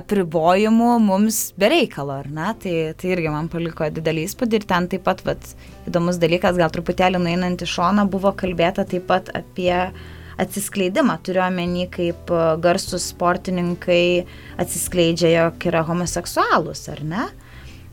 [0.00, 2.52] apribojimų mums bereikalo, ar ne?
[2.62, 5.52] Tai, tai irgi man paliko didelį įspūdį ir ten taip pat, vat,
[5.90, 9.74] įdomus dalykas, gal truputėlį nueinant į šoną, buvo kalbėta taip pat apie
[10.40, 11.18] atsiskleidimą.
[11.24, 14.26] Turiu omeny, kaip e, garsus sportininkai
[14.60, 17.28] atsiskleidžia, jog yra homoseksualus, ar ne?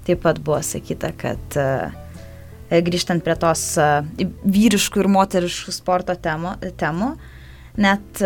[0.08, 6.58] Taip pat buvo sakyta, kad e, grįžtant prie tos e, vyriškų ir moteriškų sporto temų,
[6.80, 7.16] temų
[7.78, 8.24] net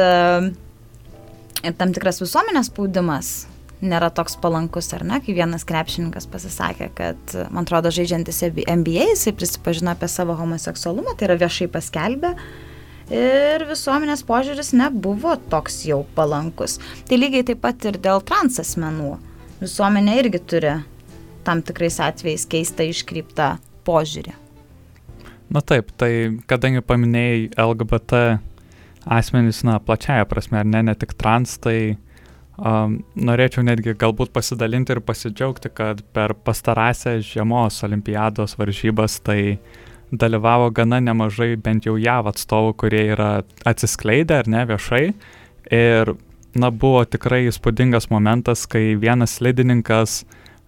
[1.78, 3.34] tam tikras visuomenės spaudimas
[3.82, 9.34] nėra toks palankus, ar ne, kai vienas krepšininkas pasisakė, kad, man atrodo, žaidžiantis NBA, jisai
[9.36, 12.36] prisipažino apie savo homoseksualumą, tai yra viešai paskelbė,
[13.12, 16.78] ir visuomenės požiūris nebuvo toks jau palankus.
[17.08, 19.16] Tai lygiai taip pat ir dėl trans asmenų.
[19.62, 20.76] Visuomenė irgi turi
[21.46, 23.56] tam tikrais atvejais keistą iškreiptą
[23.88, 24.38] požiūrį.
[25.52, 28.22] Na taip, tai kadangi paminėjai LGBT
[29.12, 31.98] asmenys, na, plačiaja prasme, ar ne, ne tik trans, tai
[32.56, 39.91] um, norėčiau netgi galbūt pasidalinti ir pasidžiaugti, kad per pastarąsią žiemos olimpiados varžybas tai uh,
[40.12, 43.32] dalyvavo gana nemažai bent jau JAV atstovų, kurie yra
[43.68, 45.06] atsiskleidę ar ne viešai.
[45.72, 46.14] Ir,
[46.56, 50.22] na, buvo tikrai įspūdingas momentas, kai vienas slidininkas,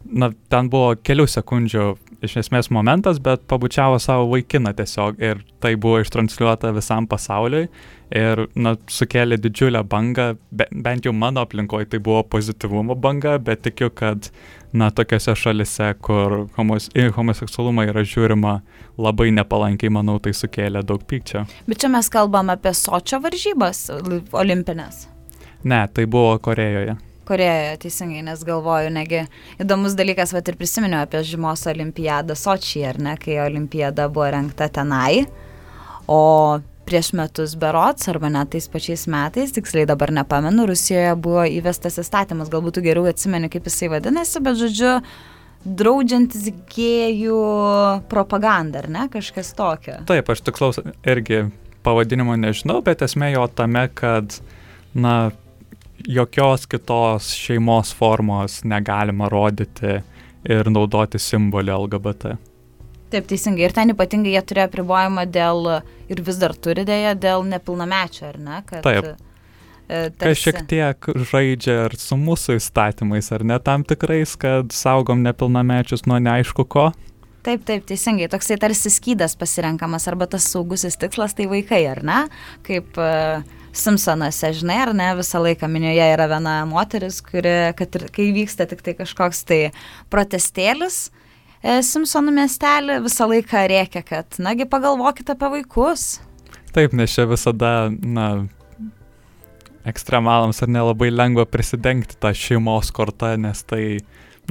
[0.08, 1.88] na, ten buvo kelių sekundžių
[2.24, 7.66] iš esmės momentas, bet pabučiavo savo vaikiną tiesiog ir tai buvo ištransliuota visam pasauliui
[8.16, 13.66] ir, na, sukėlė didžiulę bangą, be, bent jau mano aplinkoje tai buvo pozityvumo banga, bet
[13.68, 14.32] tikiu, kad
[14.74, 18.58] na, tokiose šalise, kur homos, į homoseksualumą yra žiūrima
[19.02, 21.46] labai nepalankiai, manau, tai sukėlė daug pykčio.
[21.70, 23.86] Bet čia mes kalbam apie sočio varžybas
[24.34, 25.08] olimpinės.
[25.64, 26.98] Ne, tai buvo Korejoje.
[27.24, 29.22] Korejoje, teisingai, nes galvoju, negi
[29.64, 34.68] įdomus dalykas, va ir prisiminiau apie žymos olimpiadą Sočyje, ar ne, kai olimpiada buvo renkta
[34.74, 35.24] tenai,
[36.12, 36.20] o
[36.88, 42.52] prieš metus berots, arba net tais pačiais metais, tiksliai dabar nepamenu, Rusijoje buvo įvestas įstatymas,
[42.54, 44.96] galbūt geriau atsimeni, kaip jisai vadinasi, bet žodžiu,
[45.64, 47.44] draudžiantis gėjų
[48.12, 50.02] propagandą, ar ne, kažkas tokio.
[50.10, 51.46] Taip, aš tikslaus irgi
[51.84, 54.40] pavadinimo nežinau, bet esmė jo tame, kad,
[54.96, 55.32] na,
[56.08, 60.02] jokios kitos šeimos formos negalima rodyti
[60.50, 62.36] ir naudoti simbolį LGBT.
[63.14, 63.68] Taip, teisingai.
[63.68, 65.68] Ir ten ypatingai jie turėjo apribojimą dėl,
[66.10, 68.64] ir vis dar turi dėja, dėl nepilnamečio, ar ne?
[68.66, 69.10] Kad, Taip.
[69.86, 70.24] E, tarsi...
[70.24, 76.08] Kas šiek tiek žaidžia ir su mūsų įstatymais, ar ne tam tikrais, kad saugom nepilnamečius
[76.10, 76.90] nuo neaišku ko?
[77.46, 78.32] Taip, taip, teisingai.
[78.32, 82.20] Toksai tarsi skydas pasirenkamas arba tas saugusis tikslas tai vaikai, ar ne?
[82.66, 83.44] Kaip uh,
[83.78, 88.66] Simpsonuose, žinai, ar ne, visą laiką minioje yra viena moteris, kuri, kad ir kai vyksta
[88.70, 89.60] tik tai kažkoks tai
[90.14, 91.23] protestėlis, e,
[91.64, 96.18] Simpsonų miestelį visą laiką reikia, kad, nagi, pagalvokit apie vaikus.
[96.76, 98.28] Taip, nes čia visada, na,
[99.88, 104.02] ekstremalams ar nelabai lengva prisidengti tą šeimos kortą, nes tai,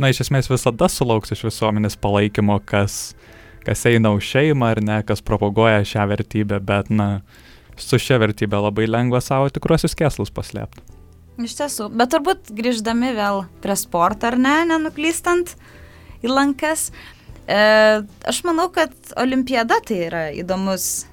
[0.01, 3.13] na, iš esmės visada sulauks iš visuomenės palaikymo, kas,
[3.67, 7.11] kas eina už šeimą ar ne, kas propaguoja šią vertybę, bet, na,
[7.77, 10.81] su šia vertybė labai lengva savo tikruosius keslus paslėpti.
[11.43, 15.57] Iš tiesų, bet turbūt grįždami vėl prie sporto ar ne, nenuklystant
[16.23, 16.89] į lankas,
[17.47, 17.61] e,
[18.29, 21.07] aš manau, kad olimpiada tai yra įdomus,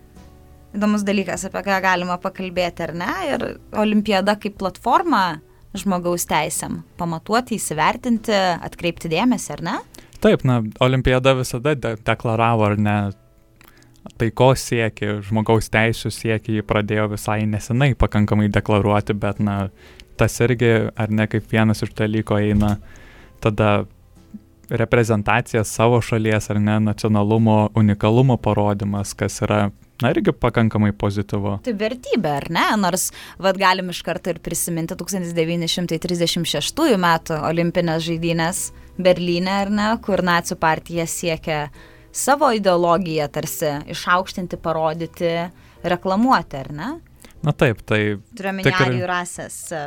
[0.75, 5.39] įdomus dalykas, apie ką galima pakalbėti ar ne, ir olimpiada kaip platforma
[5.77, 9.79] žmogaus teisėm pamatuoti, įsivertinti, atkreipti dėmesį, ar ne?
[10.19, 12.97] Taip, na, olimpiada visada de deklaravo, ar ne,
[14.19, 19.69] taikos siekį, žmogaus teisų siekį jį pradėjo visai nesenai pakankamai deklaruoti, bet na,
[20.19, 22.75] tas irgi, ar ne kaip vienas iš dalykų eina
[23.43, 23.85] tada
[24.69, 29.69] reprezentacija savo šalies ar ne nacionalumo, unikalumo parodimas, kas yra,
[30.01, 31.57] na irgi pakankamai pozityvu.
[31.65, 32.65] Tai vertybė, ar ne?
[32.79, 33.09] Nors,
[33.41, 38.63] vad galim iš karto ir prisiminti 1936 metų olimpinės žaidynės
[38.99, 41.59] Berlyne, ar ne, kur nacijų partija siekia
[42.11, 45.31] savo ideologiją tarsi išaukštinti, parodyti,
[45.83, 46.89] reklamuoti, ar ne?
[47.45, 48.19] Na taip, tai...
[48.35, 49.83] Turiuomenį arijų rasės e,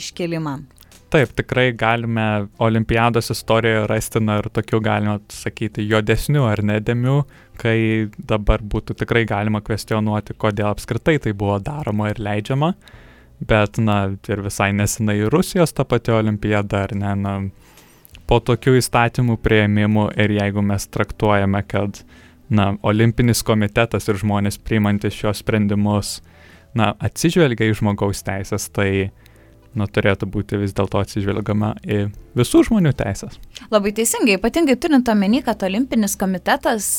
[0.00, 0.56] iškelimą.
[1.10, 7.16] Taip, tikrai galime olimpiados istorijoje rasti, na ir tokių galima sakyti, juodesnių ar nedėmių,
[7.62, 7.76] kai
[8.18, 12.72] dabar būtų tikrai galima kvestionuoti, kodėl apskritai tai buvo daroma ir leidžiama.
[13.38, 17.34] Bet, na, ir visai nesenai Rusijos ta pati olimpiada, ar ne, na,
[18.26, 22.00] po tokių įstatymų prieimimų ir jeigu mes traktuojame, kad
[22.50, 26.16] na, olimpinis komitetas ir žmonės priimantis šios sprendimus
[26.74, 29.12] na, atsižvelgia į žmogaus teisės, tai
[29.76, 32.00] nu, turėtų būti vis dėlto atsižvelgiama į
[32.36, 33.38] visų žmonių teisės.
[33.72, 36.90] Labai teisingai, ypatingai turint omeny, kad Olimpinis komitetas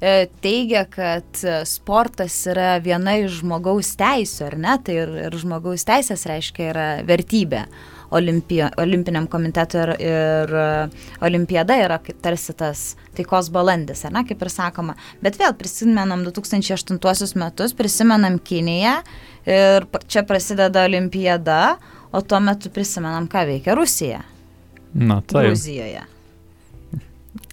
[0.00, 4.78] e, teigia, kad sportas yra viena iš žmogaus teisų, ar ne?
[4.84, 7.66] Tai ir, ir žmogaus teisės reiškia yra vertybė
[8.10, 10.66] olimpija, olimpiniam komitetui ir, ir e,
[11.26, 12.84] olimpiada yra tarsi tas
[13.16, 14.96] taikos balandis, ar ne, kaip ir sakoma.
[15.22, 18.98] Bet vėl prisimenam 2008 metus, prisimenam Kiniją
[19.46, 21.76] ir čia prasideda olimpiada,
[22.12, 24.20] o tuo metu prisimenam, ką veikia Rusija.
[24.94, 25.48] Na taip.
[25.48, 26.04] Gruzijoje.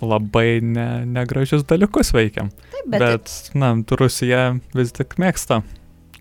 [0.04, 2.52] Labai ne, negražius dalykus veikiam.
[2.72, 5.62] Taip, bet, bet na, Rusija vis tik mėgsta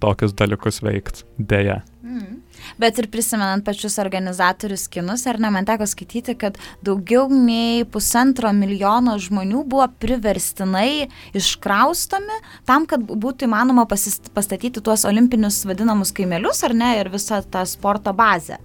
[0.03, 1.81] tokius dalykus veikti, dėja.
[2.03, 2.41] Mm.
[2.81, 8.53] Bet ir prisimenant pačius organizatorius kinus, ar ne, man teko skaityti, kad daugiau nei pusantro
[8.57, 16.77] milijono žmonių buvo priverstinai iškraustomi tam, kad būtų įmanoma pastatyti tuos olimpinius vadinamus kaimelius, ar
[16.77, 18.59] ne, ir visą tą sporto bazę.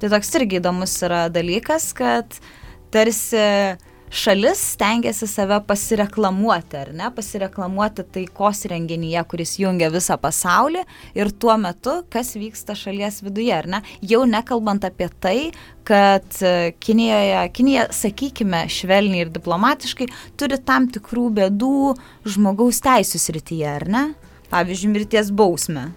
[0.00, 2.36] Tai toks irgi įdomus yra dalykas, kad
[2.92, 3.44] tarsi
[4.10, 10.84] šalis stengiasi save pasireklamuoti, ar ne, pasireklamuoti taikos renginyje, kuris jungia visą pasaulį
[11.18, 15.38] ir tuo metu, kas vyksta šalies viduje, ar ne, jau nekalbant apie tai,
[15.86, 21.76] kad e, Kinijoje, Kinija, sakykime, švelniai ir diplomatiškai, turi tam tikrų bėdų
[22.26, 24.08] žmogaus teisų srityje, ar ne?
[24.50, 25.90] Pavyzdžiui, mirties bausmę.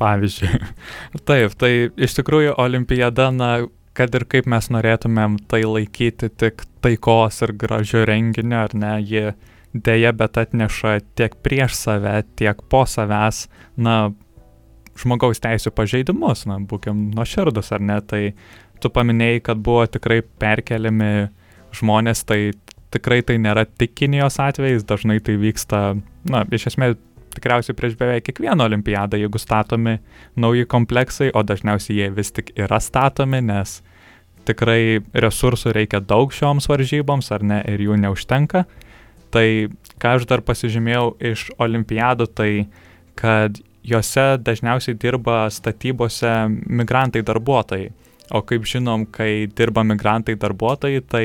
[0.00, 0.60] Pavyzdžiui.
[1.28, 3.50] Taip, tai iš tikrųjų olimpiada, na,
[3.96, 9.32] kad ir kaip mes norėtumėm tai laikyti tik taikos ir gražiu renginiu, ar ne, ji
[9.74, 13.44] dėja, bet atneša tiek prieš save, tiek po savęs,
[13.78, 14.12] na,
[15.00, 18.22] žmogaus teisų pažeidimus, na, būkim nuoširdus, ar ne, tai
[18.82, 21.30] tu paminėjai, kad buvo tikrai perkeliami
[21.76, 22.40] žmonės, tai
[22.90, 25.82] tikrai tai nėra tik Kinijos atvejais, dažnai tai vyksta,
[26.30, 26.98] na, iš esmės
[27.34, 29.98] tikriausiai prieš beveik kiekvieną olimpiadą, jeigu statomi
[30.40, 33.80] nauji kompleksai, o dažniausiai jie vis tik yra statomi, nes
[34.48, 38.64] tikrai resursų reikia daug šioms varžyboms, ar ne, ir jų neužtenka.
[39.30, 39.46] Tai
[40.02, 42.50] ką aš dar pasižymėjau iš olimpiadų, tai
[43.20, 46.32] kad juose dažniausiai dirba statybose
[46.66, 47.90] migrantai darbuotojai.
[48.30, 51.24] O kaip žinom, kai dirba migrantai darbuotojai, tai,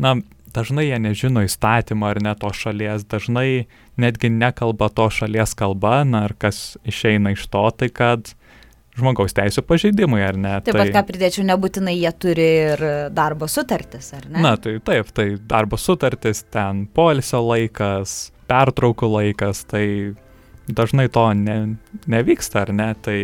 [0.00, 0.18] na,
[0.54, 3.68] dažnai jie nežino įstatymą ar ne to šalies, dažnai
[4.00, 8.32] netgi nekalba to šalies kalba, na, ir kas išeina iš to, tai kad
[8.98, 10.54] žmogaus teisų pažeidimai, ar ne?
[10.64, 12.84] Taip pat, tai, ką pridėčiau, nebūtinai jie turi ir
[13.14, 14.42] darbo sutartis, ar ne?
[14.44, 18.18] Na, tai taip, tai darbo sutartis, ten polisio laikas,
[18.50, 19.84] pertraukų laikas, tai
[20.68, 21.58] dažnai to ne,
[22.10, 22.90] nevyksta, ar ne?
[23.04, 23.18] Tai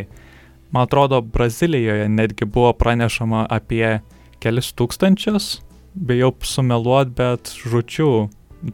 [0.75, 3.99] man atrodo, Brazilijoje netgi buvo pranešama apie
[4.45, 5.59] kelis tūkstančius,
[5.94, 8.11] bijau sumeluot, bet žučių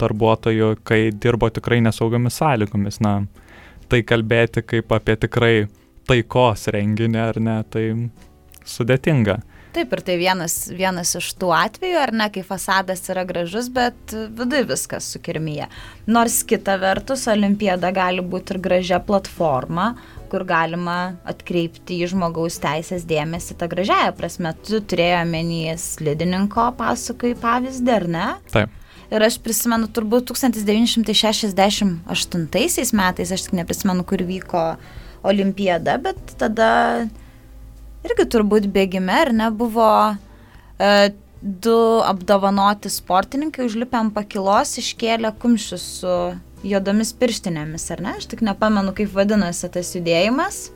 [0.01, 3.01] darbuotojų, kai dirbo tikrai nesaugomis sąlygomis.
[3.05, 3.21] Na,
[3.91, 5.55] tai kalbėti kaip apie tikrai
[6.09, 7.87] taikos renginį, ar ne, tai
[8.67, 9.41] sudėtinga.
[9.71, 14.15] Taip, ir tai vienas, vienas iš tų atvejų, ar ne, kai fasadas yra gražus, bet
[14.35, 15.69] viduje viskas sukirmyje.
[16.11, 19.93] Nors kita vertus, olimpiada gali būti ir gražia platforma,
[20.31, 24.51] kur galima atkreipti į žmogaus teisės dėmesį tą gražiąją prasme.
[24.67, 28.29] Tu turėjo menį slidininko pasakai pavyzdį, ar ne?
[28.55, 28.71] Taip.
[29.11, 31.99] Ir aš prisimenu, turbūt 1968
[32.95, 34.63] metais, aš tik neprisimenu, kur vyko
[35.27, 36.71] olimpiada, bet tada
[38.07, 39.91] irgi turbūt bėgime, ar ne, buvo
[40.79, 41.11] e,
[41.43, 46.15] du apdovanoti sportininkai užlipę ant pakilos, iškėlė kumščius su
[46.67, 48.17] juodomis pirštinėmis, ar ne?
[48.21, 50.69] Aš tik nepamenu, kaip vadinasi tas judėjimas.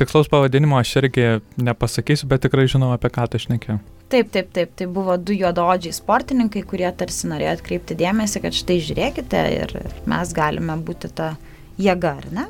[0.00, 1.24] Tikslaus pavadinimo aš irgi
[1.60, 3.76] nepasakysiu, bet tikrai žinau, apie ką tai šnekė.
[4.10, 8.78] Taip, taip, taip, tai buvo du juododžiai sportininkai, kurie tarsi norėjo atkreipti dėmesį, kad štai
[8.86, 9.74] žiūrėkite ir
[10.10, 11.34] mes galime būti ta
[11.78, 12.46] jėga, ar ne?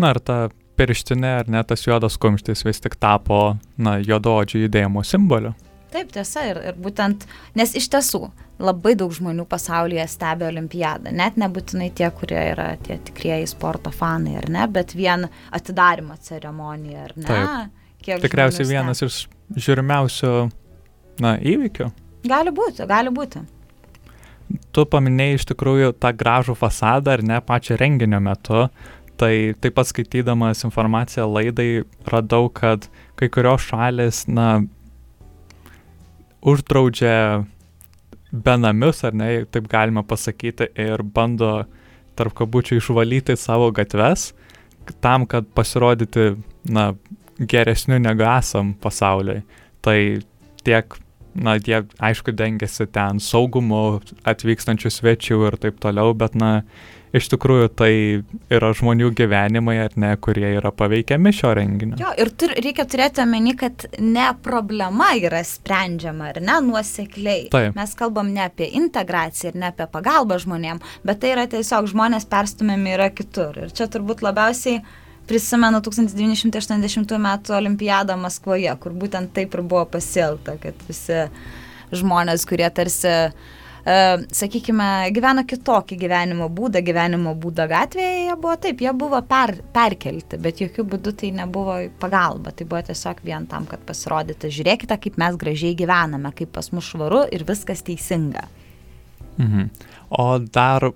[0.00, 0.38] Na ir ta
[0.78, 5.52] pirštinė ar ne tas juodas kumštis vis tik tapo, na, juododžių judėjimo simboliu.
[5.94, 7.22] Taip, tiesa, ir, ir būtent,
[7.54, 8.24] nes iš tiesų
[8.62, 14.34] labai daug žmonių pasaulyje stebi olimpiadą, net nebūtinai tie, kurie yra tie tikrieji sporto fanai,
[14.40, 17.28] ar ne, bet vien atidarimo ceremonija, ar ne.
[17.28, 17.80] Taip.
[18.04, 19.22] Kiek Tikriausiai vienas iš
[19.54, 20.32] žiūrimiausių,
[21.24, 21.86] na, įvykių.
[22.28, 23.40] Gali būti, gali būti.
[24.74, 28.66] Tu paminėjai iš tikrųjų tą gražų fasadą, ar ne, pačią renginio metu,
[29.14, 34.64] Tai taip pat skaitydamas informaciją laidai radau, kad kai kurios šalis, na,
[36.44, 37.44] uždraudžia
[38.34, 41.64] benamius, ar ne, taip galima pasakyti, ir bando
[42.18, 44.32] tarp kabučių išvalyti savo gatves,
[45.02, 46.34] tam, kad pasirodyti,
[46.70, 46.92] na,
[47.38, 49.42] geresniu negu esam pasauliui.
[49.84, 49.98] Tai
[50.66, 50.98] tiek,
[51.34, 56.52] na, jie aišku dengiasi ten saugumu atvykstančių svečių ir taip toliau, bet, na,
[57.14, 57.92] iš tikrųjų tai
[58.52, 61.98] yra žmonių gyvenimai, ar ne, kurie yra paveikiami šio renginio.
[62.00, 67.46] Jo, ir tur, reikia turėti omeny, kad ne problema yra sprendžiama, ar ne, nuosekliai.
[67.54, 67.78] Taip.
[67.78, 72.28] Mes kalbam ne apie integraciją ir ne apie pagalbą žmonėm, bet tai yra tiesiog žmonės
[72.30, 73.64] perstumiami yra kitur.
[73.64, 74.82] Ir čia turbūt labiausiai
[75.28, 77.28] prisimenu 1980 m.
[77.56, 81.28] olimpiadą Maskvoje, kur būtent taip ir buvo pasielta, kad visi
[81.94, 83.52] žmonės, kurie tarsi uh,
[83.84, 90.40] sakykime, gyveno kitokį gyvenimo būdą, gyvenimo būdą gatvėje, jie buvo taip, jie buvo per, perkelti,
[90.40, 95.20] bet jokių būdų tai nebuvo pagalba, tai buvo tiesiog vien tam, kad pasirodyti, žiūrėkite, kaip
[95.20, 98.46] mes gražiai gyvename, kaip pas mus švaru ir viskas teisinga.
[99.36, 99.68] Mhm.
[100.16, 100.92] O dar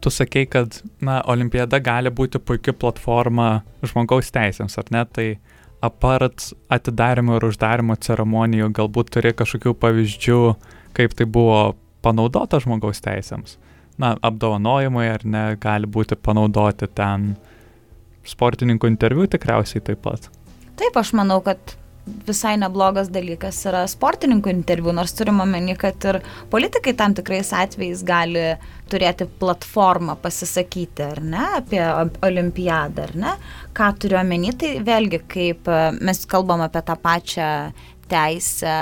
[0.00, 5.04] tu sakei, kad na, olimpiada gali būti puikia platforma žmogaus teisėms, ar ne?
[5.04, 5.26] Tai
[5.84, 10.42] apart atidarimo ir uždarimo ceremonijų, galbūt turi kažkokių pavyzdžių,
[10.96, 11.74] kaip tai buvo
[12.04, 13.58] panaudota žmogaus teisėms.
[14.00, 17.34] Na, apdovanojimai ar ne gali būti panaudoti ten
[18.26, 20.30] sportininkų interviu tikriausiai taip pat.
[20.80, 21.76] Taip, aš manau, kad
[22.26, 26.20] visai neblogas dalykas yra sportininkų interviu, nors turime omeny, kad ir
[26.52, 28.46] politikai tam tikrais atvejais gali
[28.90, 31.82] turėti platformą pasisakyti, ar ne, apie
[32.26, 33.36] olimpiadą, ar ne.
[33.76, 37.50] Ką turiu omeny, tai vėlgi, kaip mes kalbam apie tą pačią
[38.10, 38.74] teisę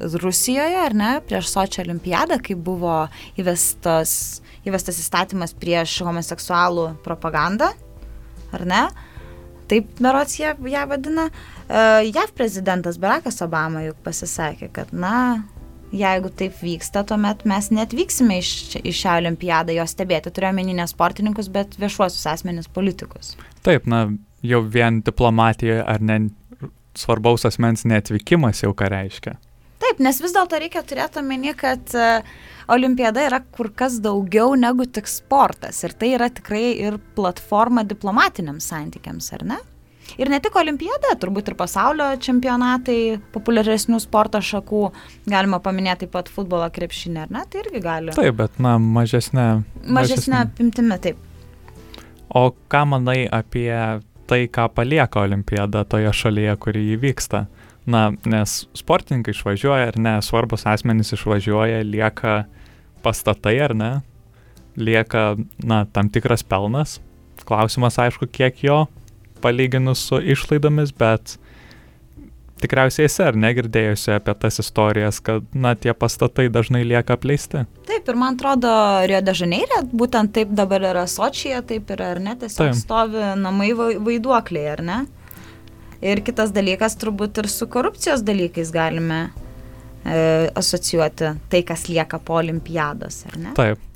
[0.00, 3.04] Rusijoje, ar ne, prieš Sočio olimpiadą, kai buvo
[3.40, 7.70] įvestas, įvestas įstatymas prieš homoseksualų propagandą,
[8.56, 8.82] ar ne?
[9.70, 11.28] Taip, berots jie ją vadina.
[11.70, 15.44] Uh, JAV prezidentas Barackas Obama juk pasisakė, kad, na,
[15.94, 18.50] jeigu taip vyksta, tuomet mes netvyksime iš,
[18.82, 23.36] iš šią olimpiadą jo stebėti, turiuomenį ne sportininkus, bet viešuosius asmenis politikus.
[23.66, 24.08] Taip, na,
[24.42, 26.18] jau vien diplomatijoje ar ne
[26.98, 29.36] svarbaus asmens neatvykimas jau ką reiškia.
[29.80, 32.08] Taip, nes vis dėlto reikia turėti omeny, kad e,
[32.70, 38.68] olimpiada yra kur kas daugiau negu tik sportas ir tai yra tikrai ir platforma diplomatiniams
[38.70, 39.60] santykiams, ar ne?
[40.18, 44.82] Ir ne tik olimpiada, turbūt ir pasaulio čempionatai populiaresnių sporto šakų,
[45.30, 48.14] galima paminėti taip pat futbolo krepšinį, ar ne, tai irgi gali.
[48.16, 49.46] Taip, bet na, mažesnė.
[49.86, 51.20] Mažesnė apimtimi, taip.
[52.34, 53.70] O ką manai apie
[54.30, 57.44] tai, ką palieka olimpiada toje šalyje, kuri įvyksta?
[57.90, 62.44] Na, nes sportininkai išvažiuoja ar ne, svarbus asmenys išvažiuoja, lieka
[63.02, 63.92] pastatai ar ne,
[64.78, 66.98] lieka, na, tam tikras pelnas.
[67.48, 68.84] Klausimas, aišku, kiek jo
[69.42, 71.38] palyginus su išlaidomis, bet
[72.62, 77.64] tikriausiai esi ar negirdėjusi apie tas istorijas, kad, na, tie pastatai dažnai lieka apleisti.
[77.88, 78.70] Taip, ir man atrodo,
[79.10, 82.78] Rio de Žaneirė, būtent taip dabar yra Sočyje, taip yra, ar ne, tiesiog taip.
[82.78, 84.98] stovi namai vaiduokliai, ar ne?
[86.00, 92.38] Ir kitas dalykas, turbūt ir su korupcijos dalykais galime e, asocijuoti tai, kas lieka po
[92.40, 93.52] olimpiados, ar ne?
[93.58, 93.86] Taip.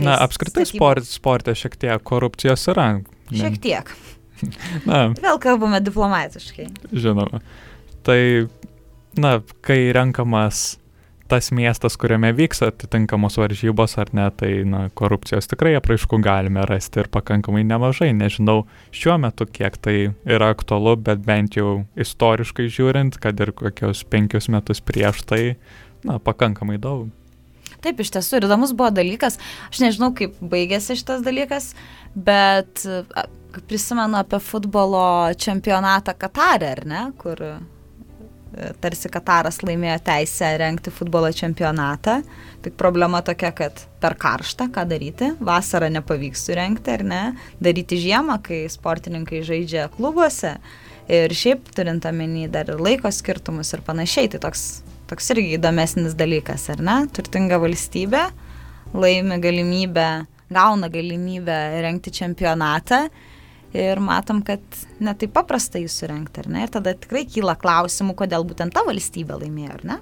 [0.00, 2.92] Na, apskritai sport, sporte šiek tiek korupcijos yra.
[3.34, 3.90] Šiek tiek.
[4.88, 5.10] Na.
[5.18, 6.70] Vėl kalbame diplomatiškai.
[6.92, 7.42] Žinoma.
[8.06, 8.20] Tai,
[9.20, 10.80] na, kai renkamas
[11.30, 17.04] tas miestas, kuriame vyks atitinkamos varžybos ar ne, tai na, korupcijos tikrai apraiškų galime rasti
[17.04, 18.10] ir pakankamai nemažai.
[18.16, 19.96] Nežinau šiuo metu, kiek tai
[20.26, 25.42] yra aktualu, bet bent jau istoriškai žiūrint, kad ir kokius penkius metus prieš tai,
[26.02, 27.08] na, pakankamai daug.
[27.80, 29.38] Taip, iš tiesų ir įdomus buvo dalykas.
[29.70, 31.72] Aš nežinau, kaip baigėsi šitas dalykas,
[32.12, 32.82] bet
[33.70, 37.40] prisimenu apie futbolo čempionatą Katarė, ar ne, kur
[38.82, 42.20] tarsi Kataras laimėjo teisę renkti futbolo čempionatą.
[42.64, 47.22] Tik problema tokia, kad per karštą, ką daryti, vasarą nepavyks surenkti ar ne,
[47.62, 50.56] daryti žiemą, kai sportininkai žaidžia klubuose.
[51.10, 54.68] Ir šiaip turint omeny dar ir laiko skirtumus ir panašiai, tai toks
[55.10, 57.00] toks irgi įdomesnis dalykas, ar ne?
[57.10, 58.28] Turtinga valstybė
[58.94, 60.06] laimi galimybę,
[60.50, 63.08] gauna galimybę rengti čempionatą
[63.76, 64.62] ir matom, kad
[65.02, 66.64] netaip paprasta jį surenkti, ar ne?
[66.66, 69.98] Ir tada tikrai kyla klausimų, kodėl būtent ta valstybė laimėjo, ar ne?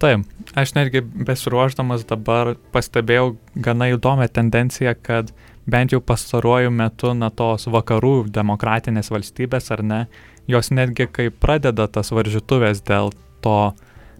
[0.00, 0.24] Taip,
[0.56, 5.34] aš netgi besiruoždamas dabar pastebėjau gana įdomią tendenciją, kad
[5.68, 10.00] bent jau pastaruoju metu na tos vakarų demokratinės valstybės, ar ne,
[10.48, 13.12] jos netgi kai pradeda tas varžytuvės dėl
[13.44, 13.74] to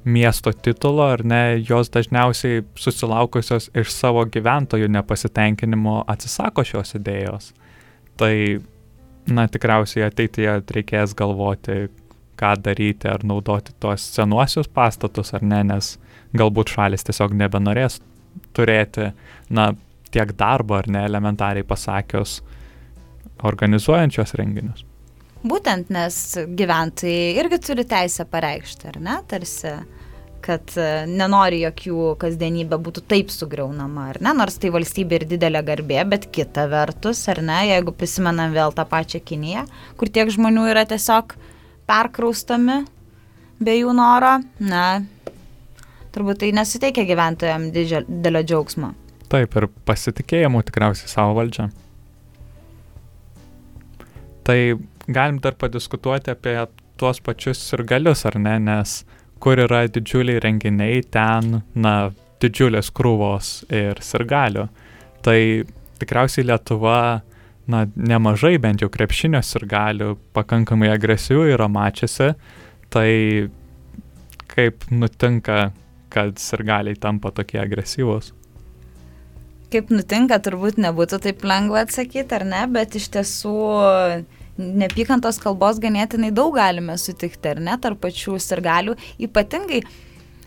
[0.05, 7.51] miesto titulo, ar ne, jos dažniausiai susilaukusios iš savo gyventojų nepasitenkinimo atsisako šios idėjos.
[8.21, 8.35] Tai,
[9.29, 11.89] na, tikriausiai ateityje reikės galvoti,
[12.41, 15.95] ką daryti, ar naudoti tuos senuosius pastatus, ar ne, nes
[16.37, 18.01] galbūt šalis tiesiog nebenorės
[18.57, 19.11] turėti,
[19.53, 19.73] na,
[20.15, 22.41] tiek darbo, ar ne, elementariai pasakius,
[23.47, 24.85] organizuojančios renginius.
[25.41, 26.17] Būtent, nes
[26.57, 29.73] gyventojai irgi turi teisę pareikšti, ar ne, tarsi,
[30.45, 35.63] kad e, nenori jokių kasdienybė būtų taip sugriaunama, ar ne, nors tai valstybė ir didelė
[35.67, 39.67] garbė, bet kita vertus, ar ne, jeigu prisimenam vėl tą pačią Kiniją,
[40.01, 41.37] kur tiek žmonių yra tiesiog
[41.91, 42.83] perkraustomi
[43.61, 44.85] be jų noro, na,
[46.15, 48.95] turbūt tai nesuteikia gyventojams didelio džiaugsmo.
[49.31, 51.69] Taip, ir pasitikėjimų tikriausiai savo valdžią.
[54.49, 54.59] Tai
[55.07, 56.57] galim dar padiskutuoti apie
[57.01, 59.01] tuos pačius sirgalius, ar ne, nes
[59.41, 61.95] kur yra didžiuliai renginiai, ten, na,
[62.41, 64.67] didžiulės krūvos ir sirgalių.
[65.25, 65.39] Tai
[66.01, 67.21] tikriausiai Lietuva,
[67.71, 72.33] na, nemažai bent jau krepšinio sirgalių, pakankamai agresyvių yra mačiasi,
[72.93, 73.11] tai
[74.51, 75.71] kaip nutinka,
[76.11, 78.33] kad sirgaliai tampa tokie agresyvūs?
[79.71, 83.59] Kaip nutinka, turbūt nebūtų taip lengva atsakyti, ar ne, bet iš tiesų
[84.61, 88.97] neapykantos kalbos ganėtinai daug galime sutikti, ar ne, tarp pačių sirgalių,
[89.27, 89.83] ypatingai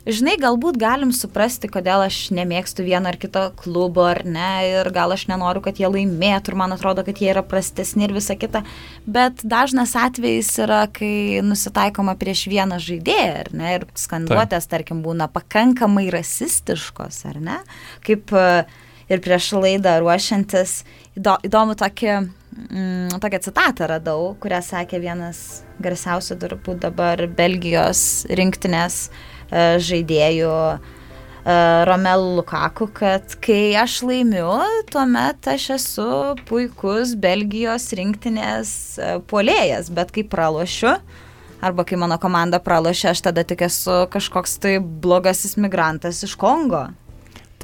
[0.04, 5.14] Žinai, galbūt galim suprasti, kodėl aš nemėgstu vieno ar kito klubo, ar ne, ir gal
[5.16, 8.66] aš nenoriu, kad jie laimėtų, ir man atrodo, kad jie yra prastesni ir visa kita,
[9.08, 14.74] bet dažnas atvejis yra, kai nusitaikoma prieš vieną žaidėją, ar ne, ir skanduotės, Taip.
[14.76, 17.58] tarkim, būna pakankamai rasistiškos, ar ne,
[18.04, 20.82] kaip ir prieš laidą ruošiantis,
[21.16, 29.80] įdomu tokį mm, tokią citatą radau, kurią sakė vienas garsiausių turbūt dabar Belgijos rinktinės e,
[29.84, 30.78] žaidėjų e,
[31.90, 34.56] Romelu Lukaku, kad kai aš laimiu,
[34.94, 36.10] tuomet aš esu
[36.50, 40.96] puikus Belgijos rinktinės e, puolėjas, bet kai pralošiu,
[41.64, 46.88] arba kai mano komanda pralošia, aš tada tik esu kažkoks tai blogasis migrantas iš Kongo.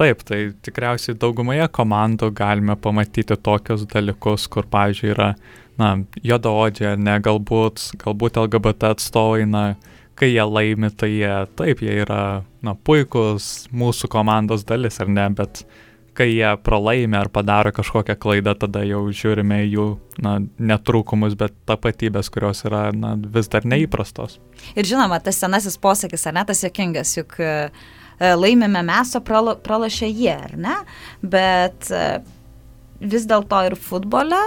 [0.00, 5.26] Taip, tai tikriausiai daugumoje komandų galime pamatyti tokius dalykus, kur, pavyzdžiui, yra,
[5.76, 5.90] na,
[6.24, 9.64] jodaodžiai ne, galbūt, galbūt LGBT atstovai, na,
[10.16, 12.22] kai jie laimi, tai jie, taip, jie yra,
[12.64, 15.66] na, puikus mūsų komandos dalis ar ne, bet
[16.16, 19.86] kai jie pralaimi ar padaro kažkokią klaidą, tada jau žiūrime jų
[20.24, 20.38] na,
[20.72, 24.40] netrūkumus, bet tapatybės, kurios yra na, vis dar neįprastos.
[24.72, 27.54] Ir žinoma, tas senasis posakis, ar ne tas jokingas, juk e,
[28.20, 30.76] laimime mes, o pralašė jie, ar ne?
[31.22, 32.20] Bet e,
[33.00, 34.40] vis dėlto ir futbole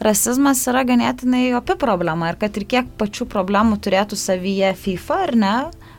[0.00, 5.34] rasizmas yra ganėtinai opi problema ir kad ir kiek pačių problemų turėtų savyje FIFA ar
[5.36, 5.54] ne,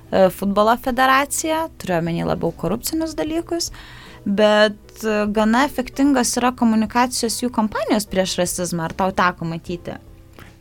[0.09, 3.69] e, futbolo federacija, turiuomenį labiau korupcinius dalykus,
[4.25, 9.99] bet e, gana efektingas yra komunikacijos jų kompanijos prieš rasizmą, ar tau teko matyti?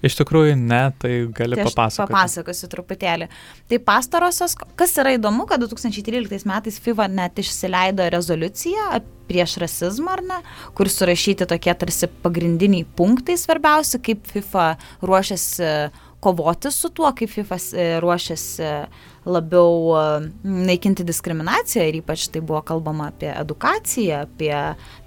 [0.01, 2.09] Iš tikrųjų, ne, tai gali tai papasakoti.
[2.15, 3.29] Papasakosiu truputėlį.
[3.69, 10.23] Tai pastarosios, kas yra įdomu, kad 2013 metais FIFA net išsileido rezoliuciją prieš rasizmą, ar
[10.27, 10.39] ne,
[10.75, 14.73] kur surašyti tokie tarsi pagrindiniai punktai svarbiausi, kaip FIFA
[15.05, 15.69] ruošiasi
[16.21, 18.73] kovoti su tuo, kaip FIFA e, ruošiasi
[19.31, 20.03] labiau e,
[20.49, 24.57] naikinti diskriminaciją ir ypač tai buvo kalbama apie edukaciją, apie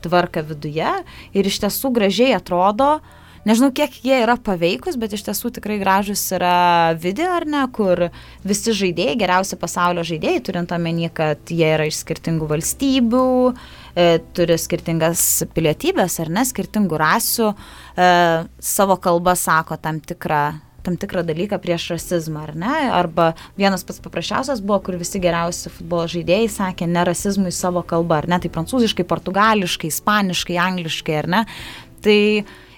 [0.06, 0.96] tvarką viduje
[1.34, 5.78] ir iš tiesų gražiai atrodo, uh, nežinau, kiek jie yra paveikus, bet iš tiesų tikrai
[5.82, 8.08] gražus yra video, ar ne, kur
[8.46, 13.30] visi žaidėjai, geriausi pasaulio žaidėjai, turint omeny, kad jie yra iš skirtingų valstybių,
[13.96, 15.24] e, turi skirtingas
[15.56, 18.12] pilietybės, ar ne, skirtingų rasių, e,
[18.60, 20.46] savo kalbą sako tam tikrą
[20.84, 22.74] tam tikrą dalyką prieš rasizmą, ar ne?
[22.92, 28.20] Arba vienas pats paprasčiausias buvo, kur visi geriausi futbolo žaidėjai sakė ne rasizmui savo kalbą,
[28.20, 28.42] ar ne?
[28.44, 31.42] Tai prancūziškai, portugališkai, ispaniškai, angliškai, ar ne?
[32.04, 32.20] Tai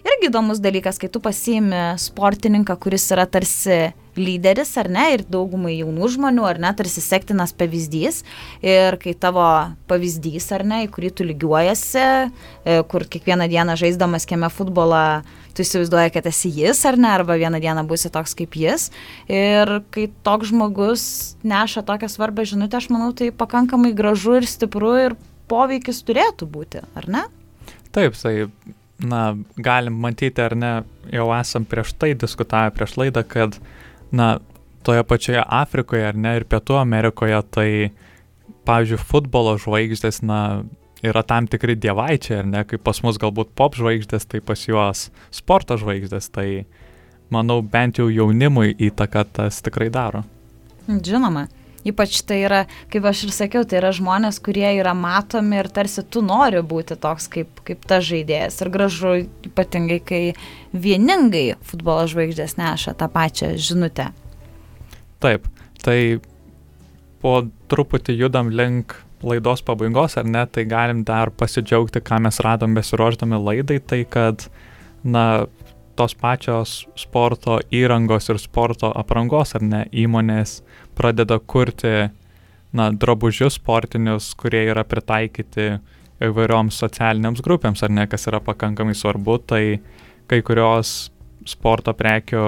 [0.06, 5.74] irgi įdomus dalykas, kai tu pasiimi sportininką, kuris yra tarsi lyderis, ar ne, ir daugumai
[5.76, 8.22] jaunų žmonių, ar ne, tarsi sektinas pavyzdys,
[8.64, 9.44] ir kai tavo
[9.90, 15.26] pavyzdys, ar ne, į kurį tu lygiuojasi, e, kur kiekvieną dieną žaisdamas kieme futbolą,
[15.56, 18.90] tu įsivaizduoji, kad esi jis, ar ne, arba vieną dieną būsi toks kaip jis,
[19.32, 21.04] ir kai toks žmogus
[21.44, 25.20] neša tokią svarbę žinutę, aš manau, tai pakankamai gražu ir stipru ir
[25.52, 27.28] poveikis turėtų būti, ar ne?
[27.96, 28.48] Taip, tai
[29.00, 30.74] na, galim matyti ar ne,
[31.12, 33.58] jau esam prieš tai diskutavę prieš laidą, kad,
[34.16, 34.38] na,
[34.86, 37.70] toje pačioje Afrikoje ar ne ir Pietų Amerikoje, tai,
[38.70, 40.40] pavyzdžiui, futbolo žvaigždės, na,
[41.06, 45.10] yra tam tikri dievaičiai, ar ne, kaip pas mus galbūt pop žvaigždės, tai pas juos
[45.34, 46.48] sporto žvaigždės, tai
[47.34, 50.24] manau bent jau jaunimui įtaką tas tikrai daro.
[50.86, 51.48] Žinoma,
[51.86, 52.64] Ypač tai yra,
[52.94, 56.98] kaip aš ir sakiau, tai yra žmonės, kurie yra matomi ir tarsi tu nori būti
[56.98, 58.58] toks kaip, kaip tas žaidėjas.
[58.64, 59.16] Ir gražu
[59.46, 60.22] ypatingai, kai
[60.74, 64.10] vieningai futbolo žvaigždės neša tą pačią žinutę.
[65.22, 65.46] Taip,
[65.86, 66.00] tai
[67.22, 67.40] po
[67.72, 73.40] truputį judam link laidos pabaigos, ar ne, tai galim dar pasidžiaugti, ką mes radom besiruoždami
[73.42, 74.48] laidai, tai kad,
[75.04, 75.46] na,
[75.96, 80.60] tos pačios sporto įrangos ir sporto aprangos, ar ne, įmonės
[80.98, 82.10] pradeda kurti
[82.76, 85.76] na, drabužius sportinius, kurie yra pritaikyti
[86.26, 89.64] įvairioms socialiniams grupėms, ar ne, kas yra pakankamai svarbu, tai
[90.32, 91.12] kai kurios
[91.46, 92.46] sporto prekių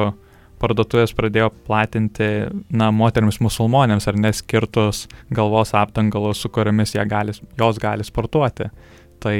[0.61, 2.27] parduotuvės pradėjo platinti,
[2.73, 8.71] na, moteriams musulmonėms, ar neskirtus galvos apdangalus, su kuriamis gali, jos gali sportuoti.
[9.21, 9.37] Tai,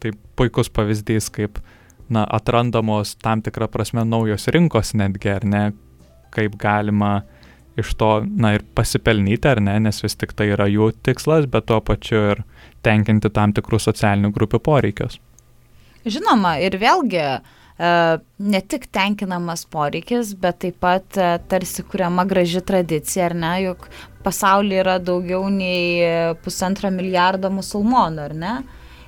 [0.00, 1.60] tai puikus pavyzdys, kaip,
[2.12, 5.64] na, atrandamos tam tikrą prasme naujos rinkos netgi, ar ne,
[6.34, 7.22] kaip galima
[7.80, 11.66] iš to, na ir pasipelnyti, ar ne, nes vis tik tai yra jų tikslas, bet
[11.70, 12.44] tuo pačiu ir
[12.86, 15.18] tenkinti tam tikrų socialinių grupių poreikius.
[16.04, 17.36] Žinoma, ir vėlgi e,
[18.52, 23.88] ne tik tenkinamas poreikis, bet taip pat e, tarsi kuriama graži tradicija, ar ne, juk
[24.24, 28.56] pasaulyje yra daugiau nei pusantro milijardo musulmonų, ar ne?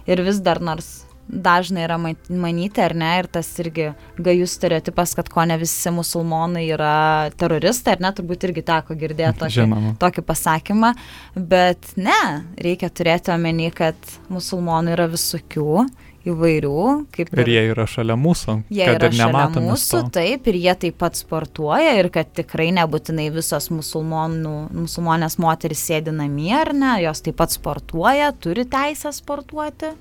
[0.06, 3.90] Ir vis dar nors dažnai yra manyti, ar ne, ir tas irgi
[4.22, 6.96] gajus stereotipas, kad ko ne visi musulmonai yra
[7.38, 9.94] teroristai, ar ne, turbūt irgi teko girdėti tokį, Žinoma.
[10.02, 10.92] tokį pasakymą,
[11.36, 12.20] bet ne,
[12.62, 13.98] reikia turėti omeny, kad
[14.32, 15.86] musulmonų yra visokių
[16.26, 16.86] įvairių.
[17.22, 18.56] Ir, ir jie yra šalia mūsų.
[18.74, 20.14] Jie yra šalia mūsų, to.
[20.18, 26.52] taip, ir jie taip pat sportuoja ir kad tikrai nebūtinai visos musulmonės moteris sėdi namie,
[26.58, 29.94] ar ne, jos taip pat sportuoja, turi teisę sportuoti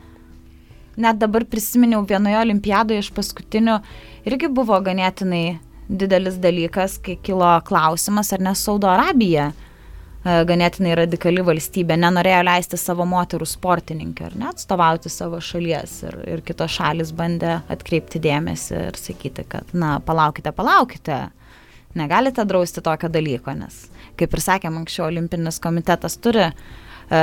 [1.02, 3.80] net dabar prisiminiau vienoje olimpiadoje iš paskutinių
[4.30, 11.43] irgi buvo ganėtinai didelis dalykas, kai kilo klausimas, ar ne Saudo Arabija e, ganėtinai radikali
[11.46, 17.14] valstybė nenorėjo leisti savo moterų sportininkių ar net atstovauti savo šalies ir, ir kitos šalis
[17.16, 21.20] bandė atkreipti dėmesį ir sakyti, kad na palaukite, palaukite,
[21.96, 23.86] negalite drausti tokio dalyko, nes
[24.20, 27.22] kaip ir sakėm anksčiau, olimpinis komitetas turi e,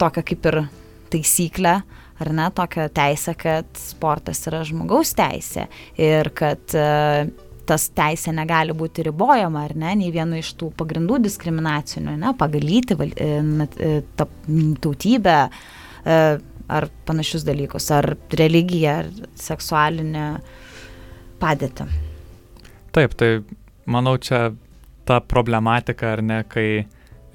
[0.00, 0.60] tokią kaip ir
[1.12, 1.78] taisyklę,
[2.20, 5.66] ar ne, tokią teisę, kad sportas yra žmogaus teisė
[6.00, 6.86] ir kad e,
[7.66, 12.66] tas teisė negali būti ribojama, ar ne, nei vienu iš tų pagrindų diskriminacinių, ne, pagal
[12.66, 13.30] lytį, e,
[13.90, 13.94] e,
[14.82, 15.38] tautybę,
[16.06, 19.08] ar panašius dalykus, ar religiją, ar
[19.38, 20.26] seksualinę
[21.42, 21.86] padėtį.
[22.94, 23.30] Taip, tai
[23.90, 24.52] manau čia
[25.06, 26.86] ta problematika, ar ne, kai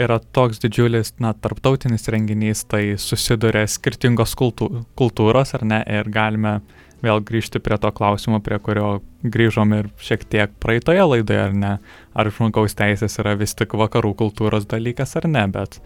[0.03, 6.59] yra toks didžiulis, na, tarptautinis renginys, tai susiduria skirtingos kultū kultūros, ar ne, ir galime
[7.01, 11.73] vėl grįžti prie to klausimo, prie kurio grįžom ir šiek tiek praeitoje laidoje, ar ne,
[12.13, 15.79] ar žmogaus teisės yra vis tik vakarų kultūros dalykas ar ne, bet,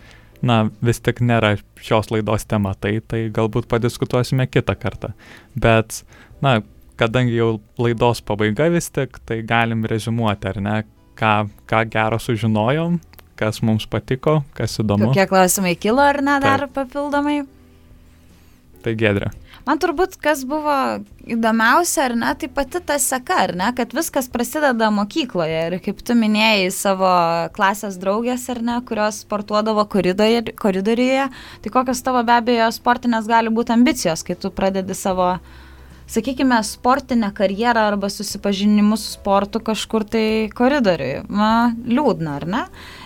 [0.46, 5.14] na, vis tik nėra šios laidos tema, tai, tai galbūt padiskutuosime kitą kartą.
[5.56, 6.04] Bet,
[6.44, 6.60] na,
[7.00, 10.78] kadangi jau laidos pabaiga vis tik, tai galim rezimuoti, ar ne,
[11.20, 11.36] ką,
[11.70, 13.00] ką gero sužinojom,
[13.40, 15.12] kas mums patiko, kas įdomu.
[15.12, 16.76] Kokie klausimai kilo ar ne dar Taip.
[16.78, 17.42] papildomai?
[18.86, 19.32] Tai gedrė.
[19.66, 20.76] Man turbūt, kas buvo
[21.26, 25.64] įdomiausia, ar ne, tai pati ta seka, ar ne, kad viskas prasideda mokykloje.
[25.72, 27.10] Ir kaip tu minėjai savo
[27.56, 31.26] klasės draugės, ar ne, kurios sportuodavo koridoriuje,
[31.66, 35.34] tai kokios tavo be abejo sportinės gali būti ambicijos, kai tu pradedi savo
[36.06, 41.24] sakykime, sportinę karjerą arba susipažinimus su sportu kažkur tai koridoriui.
[41.30, 42.64] Na, liūdna, ar ne?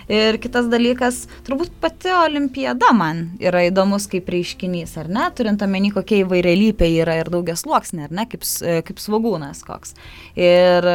[0.09, 5.91] Ir kitas dalykas, turbūt pati olimpiada man yra įdomus kaip reiškinys, ar ne, turint omeny,
[5.93, 8.47] kokia įvairialypė yra ir daugias sluoksnė, ar ne, kaip,
[8.87, 9.93] kaip svagūnas koks.
[10.33, 10.89] Ir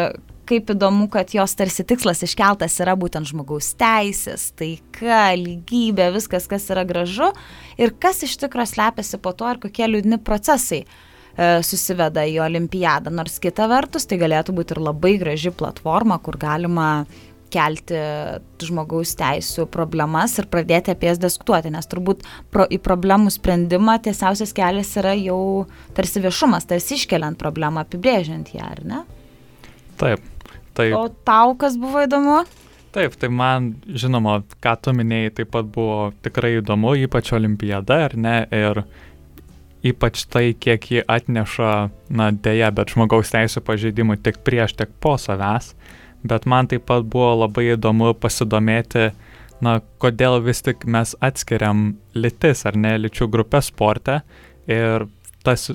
[0.49, 6.69] kaip įdomu, kad jos tarsi tikslas iškeltas yra būtent žmogaus teisės, taika, lygybė, viskas, kas
[6.73, 7.31] yra gražu
[7.81, 10.87] ir kas iš tikrųjų slepiasi po to ir kokie liūdni procesai e,
[11.67, 13.13] susiveda į olimpiadą.
[13.15, 17.07] Nors kita vertus, tai galėtų būti ir labai graži platforma, kur galima
[17.55, 17.99] kelti
[18.65, 24.55] žmogaus teisų problemas ir pradėti apie jas diskutuoti, nes turbūt pro, į problemų sprendimą tiesiausias
[24.57, 25.39] kelias yra jau
[25.97, 29.01] tarsi viešumas, tarsi iškeliant problemą, apibrėžiant ją, ar ne?
[30.01, 30.27] Taip.
[30.75, 30.99] taip.
[30.99, 32.43] O tau kas buvo įdomu?
[32.95, 38.15] Taip, tai man, žinoma, ką tu minėjai, taip pat buvo tikrai įdomu, ypač olimpiada, ar
[38.15, 38.37] ne?
[38.55, 38.85] Ir
[39.85, 41.73] ypač tai, kiek ji atneša,
[42.15, 45.75] na dėja, bet žmogaus teisų pažeidimų tiek prieš, tiek po savęs
[46.25, 49.11] bet man taip pat buvo labai įdomu pasidomėti,
[49.65, 54.21] na, kodėl vis tik mes atskiriam lytis ar ne lyčių grupę sporte
[54.71, 55.07] ir
[55.45, 55.71] tas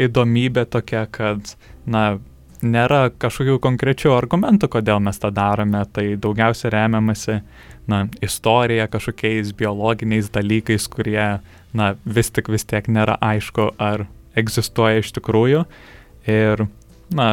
[0.00, 1.54] įdomybė tokia, kad,
[1.86, 2.18] na,
[2.64, 7.40] nėra kažkokių konkrečių argumentų, kodėl mes tą darome, tai daugiausia remiamasi,
[7.90, 11.26] na, istorija, kažkokiais biologiniais dalykais, kurie,
[11.76, 14.06] na, vis tik vis tiek nėra aišku, ar
[14.38, 15.64] egzistuoja iš tikrųjų.
[16.30, 16.66] Ir,
[17.14, 17.28] na,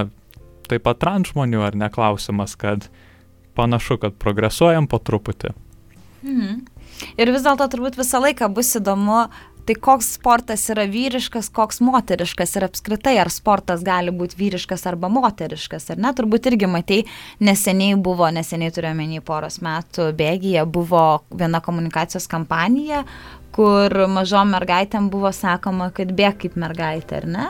[0.72, 2.88] taip pat trans žmonių, ar ne klausimas, kad
[3.58, 5.56] panašu, kad progresuojam po truputį.
[6.24, 6.60] Mhm.
[7.18, 9.24] Ir vis dėlto turbūt visą laiką bus įdomu,
[9.66, 15.10] tai koks sportas yra vyriškas, koks moteriškas ir apskritai ar sportas gali būti vyriškas arba
[15.12, 16.14] moteriškas, ar ne?
[16.18, 17.02] Turbūt irgi matei,
[17.44, 23.04] neseniai buvo, neseniai turiuomenį poros metų bėgyje, buvo viena komunikacijos kampanija,
[23.56, 27.50] kur mažom mergaitėm buvo sakoma, kad bėg kaip mergaitė, ar ne?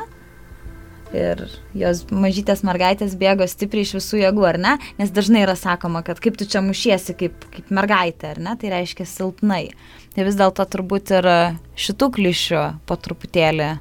[1.15, 1.43] Ir
[1.77, 4.73] jos mažytės mergaitės bėgo stipriai iš visų jėgų, ar ne?
[4.99, 8.57] Nes dažnai yra sakoma, kad kaip tu čia mušiesi kaip, kaip mergaitė, ar ne?
[8.59, 9.63] Tai reiškia silpnai.
[10.15, 11.31] Tai vis dėlto turbūt ir
[11.79, 13.71] šitų klišių po truputėlį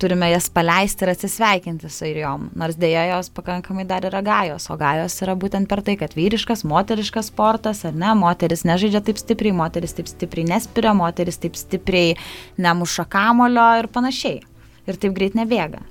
[0.00, 4.76] turime jas paleisti ir atsisveikinti su airiom, nors dėja jos pakankamai dar yra gajos, o
[4.80, 9.52] gajos yra būtent per tai, kad vyriškas, moteriškas sportas, ar ne, moteris nežaidžia taip stipriai,
[9.60, 12.16] moteris taip stipriai nespiria, moteris taip stipriai
[12.56, 14.40] nemuša kamulio ir panašiai.
[14.88, 15.84] Ir taip greit nebėga.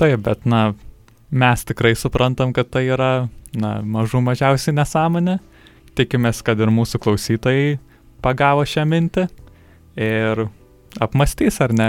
[0.00, 0.72] Taip, bet na,
[1.30, 5.38] mes tikrai suprantam, kad tai yra, na, mažų mažiausiai nesąmonė.
[5.94, 7.76] Tikimės, kad ir mūsų klausytojai
[8.24, 9.28] pagavo šią mintį
[10.00, 10.46] ir
[11.02, 11.88] apmastys, ar ne,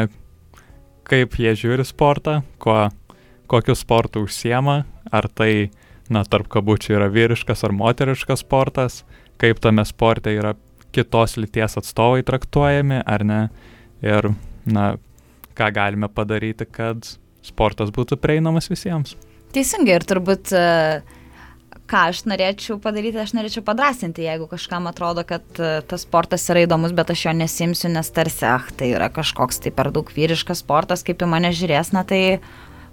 [1.09, 2.91] kaip jie žiūri sportą, kuo,
[3.49, 5.71] kokiu sportu užsiema, ar tai,
[6.09, 9.01] na, tarp kabučių yra vyriškas ar moteriškas sportas,
[9.41, 10.53] kaip tame sporte yra
[10.93, 13.41] kitos lyties atstovai traktuojami, ar ne,
[14.05, 14.29] ir,
[14.69, 14.91] na,
[15.57, 17.15] ką galime padaryti, kad
[17.47, 19.15] sportas būtų prieinamas visiems.
[19.55, 20.65] Teisingai ir turbūt e,
[21.89, 26.65] ką aš norėčiau padaryti, aš norėčiau padrasinti, jeigu kažkam atrodo, kad e, tas sportas yra
[26.65, 30.63] įdomus, bet aš jo nesimsiu, nes tarsi, ah, tai yra kažkoks tai per daug vyriškas
[30.65, 32.21] sportas, kaip į mane žiūrės, na tai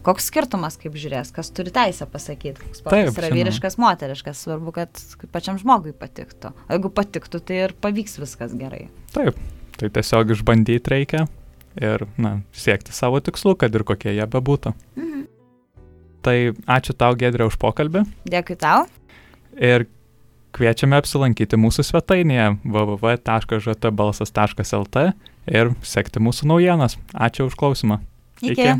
[0.06, 3.40] koks skirtumas, kaip žiūrės, kas turi teisę pasakyti, koks sportas Taip, yra žinau.
[3.40, 6.52] vyriškas, moteriškas, svarbu, kad pačiam žmogui patiktų.
[6.66, 8.88] O jeigu patiktų, tai ir pavyks viskas gerai.
[9.14, 9.38] Taip,
[9.78, 11.26] tai tiesiog išbandyti reikia
[11.80, 14.72] ir na, siekti savo tikslų, kad ir kokie jie bebūtų.
[14.98, 15.20] Mhm.
[16.22, 16.36] Tai
[16.70, 18.06] ačiū tau, Gedrė, už pokalbį.
[18.30, 18.86] Dėkui tau.
[19.58, 19.86] Ir
[20.54, 24.96] kviečiame apsilankyti mūsų svetainėje www.žtbalsas.lt
[25.50, 26.94] ir sekti mūsų naujienas.
[27.12, 27.98] Ačiū už klausimą.
[28.42, 28.52] Iki.
[28.54, 28.72] Iki.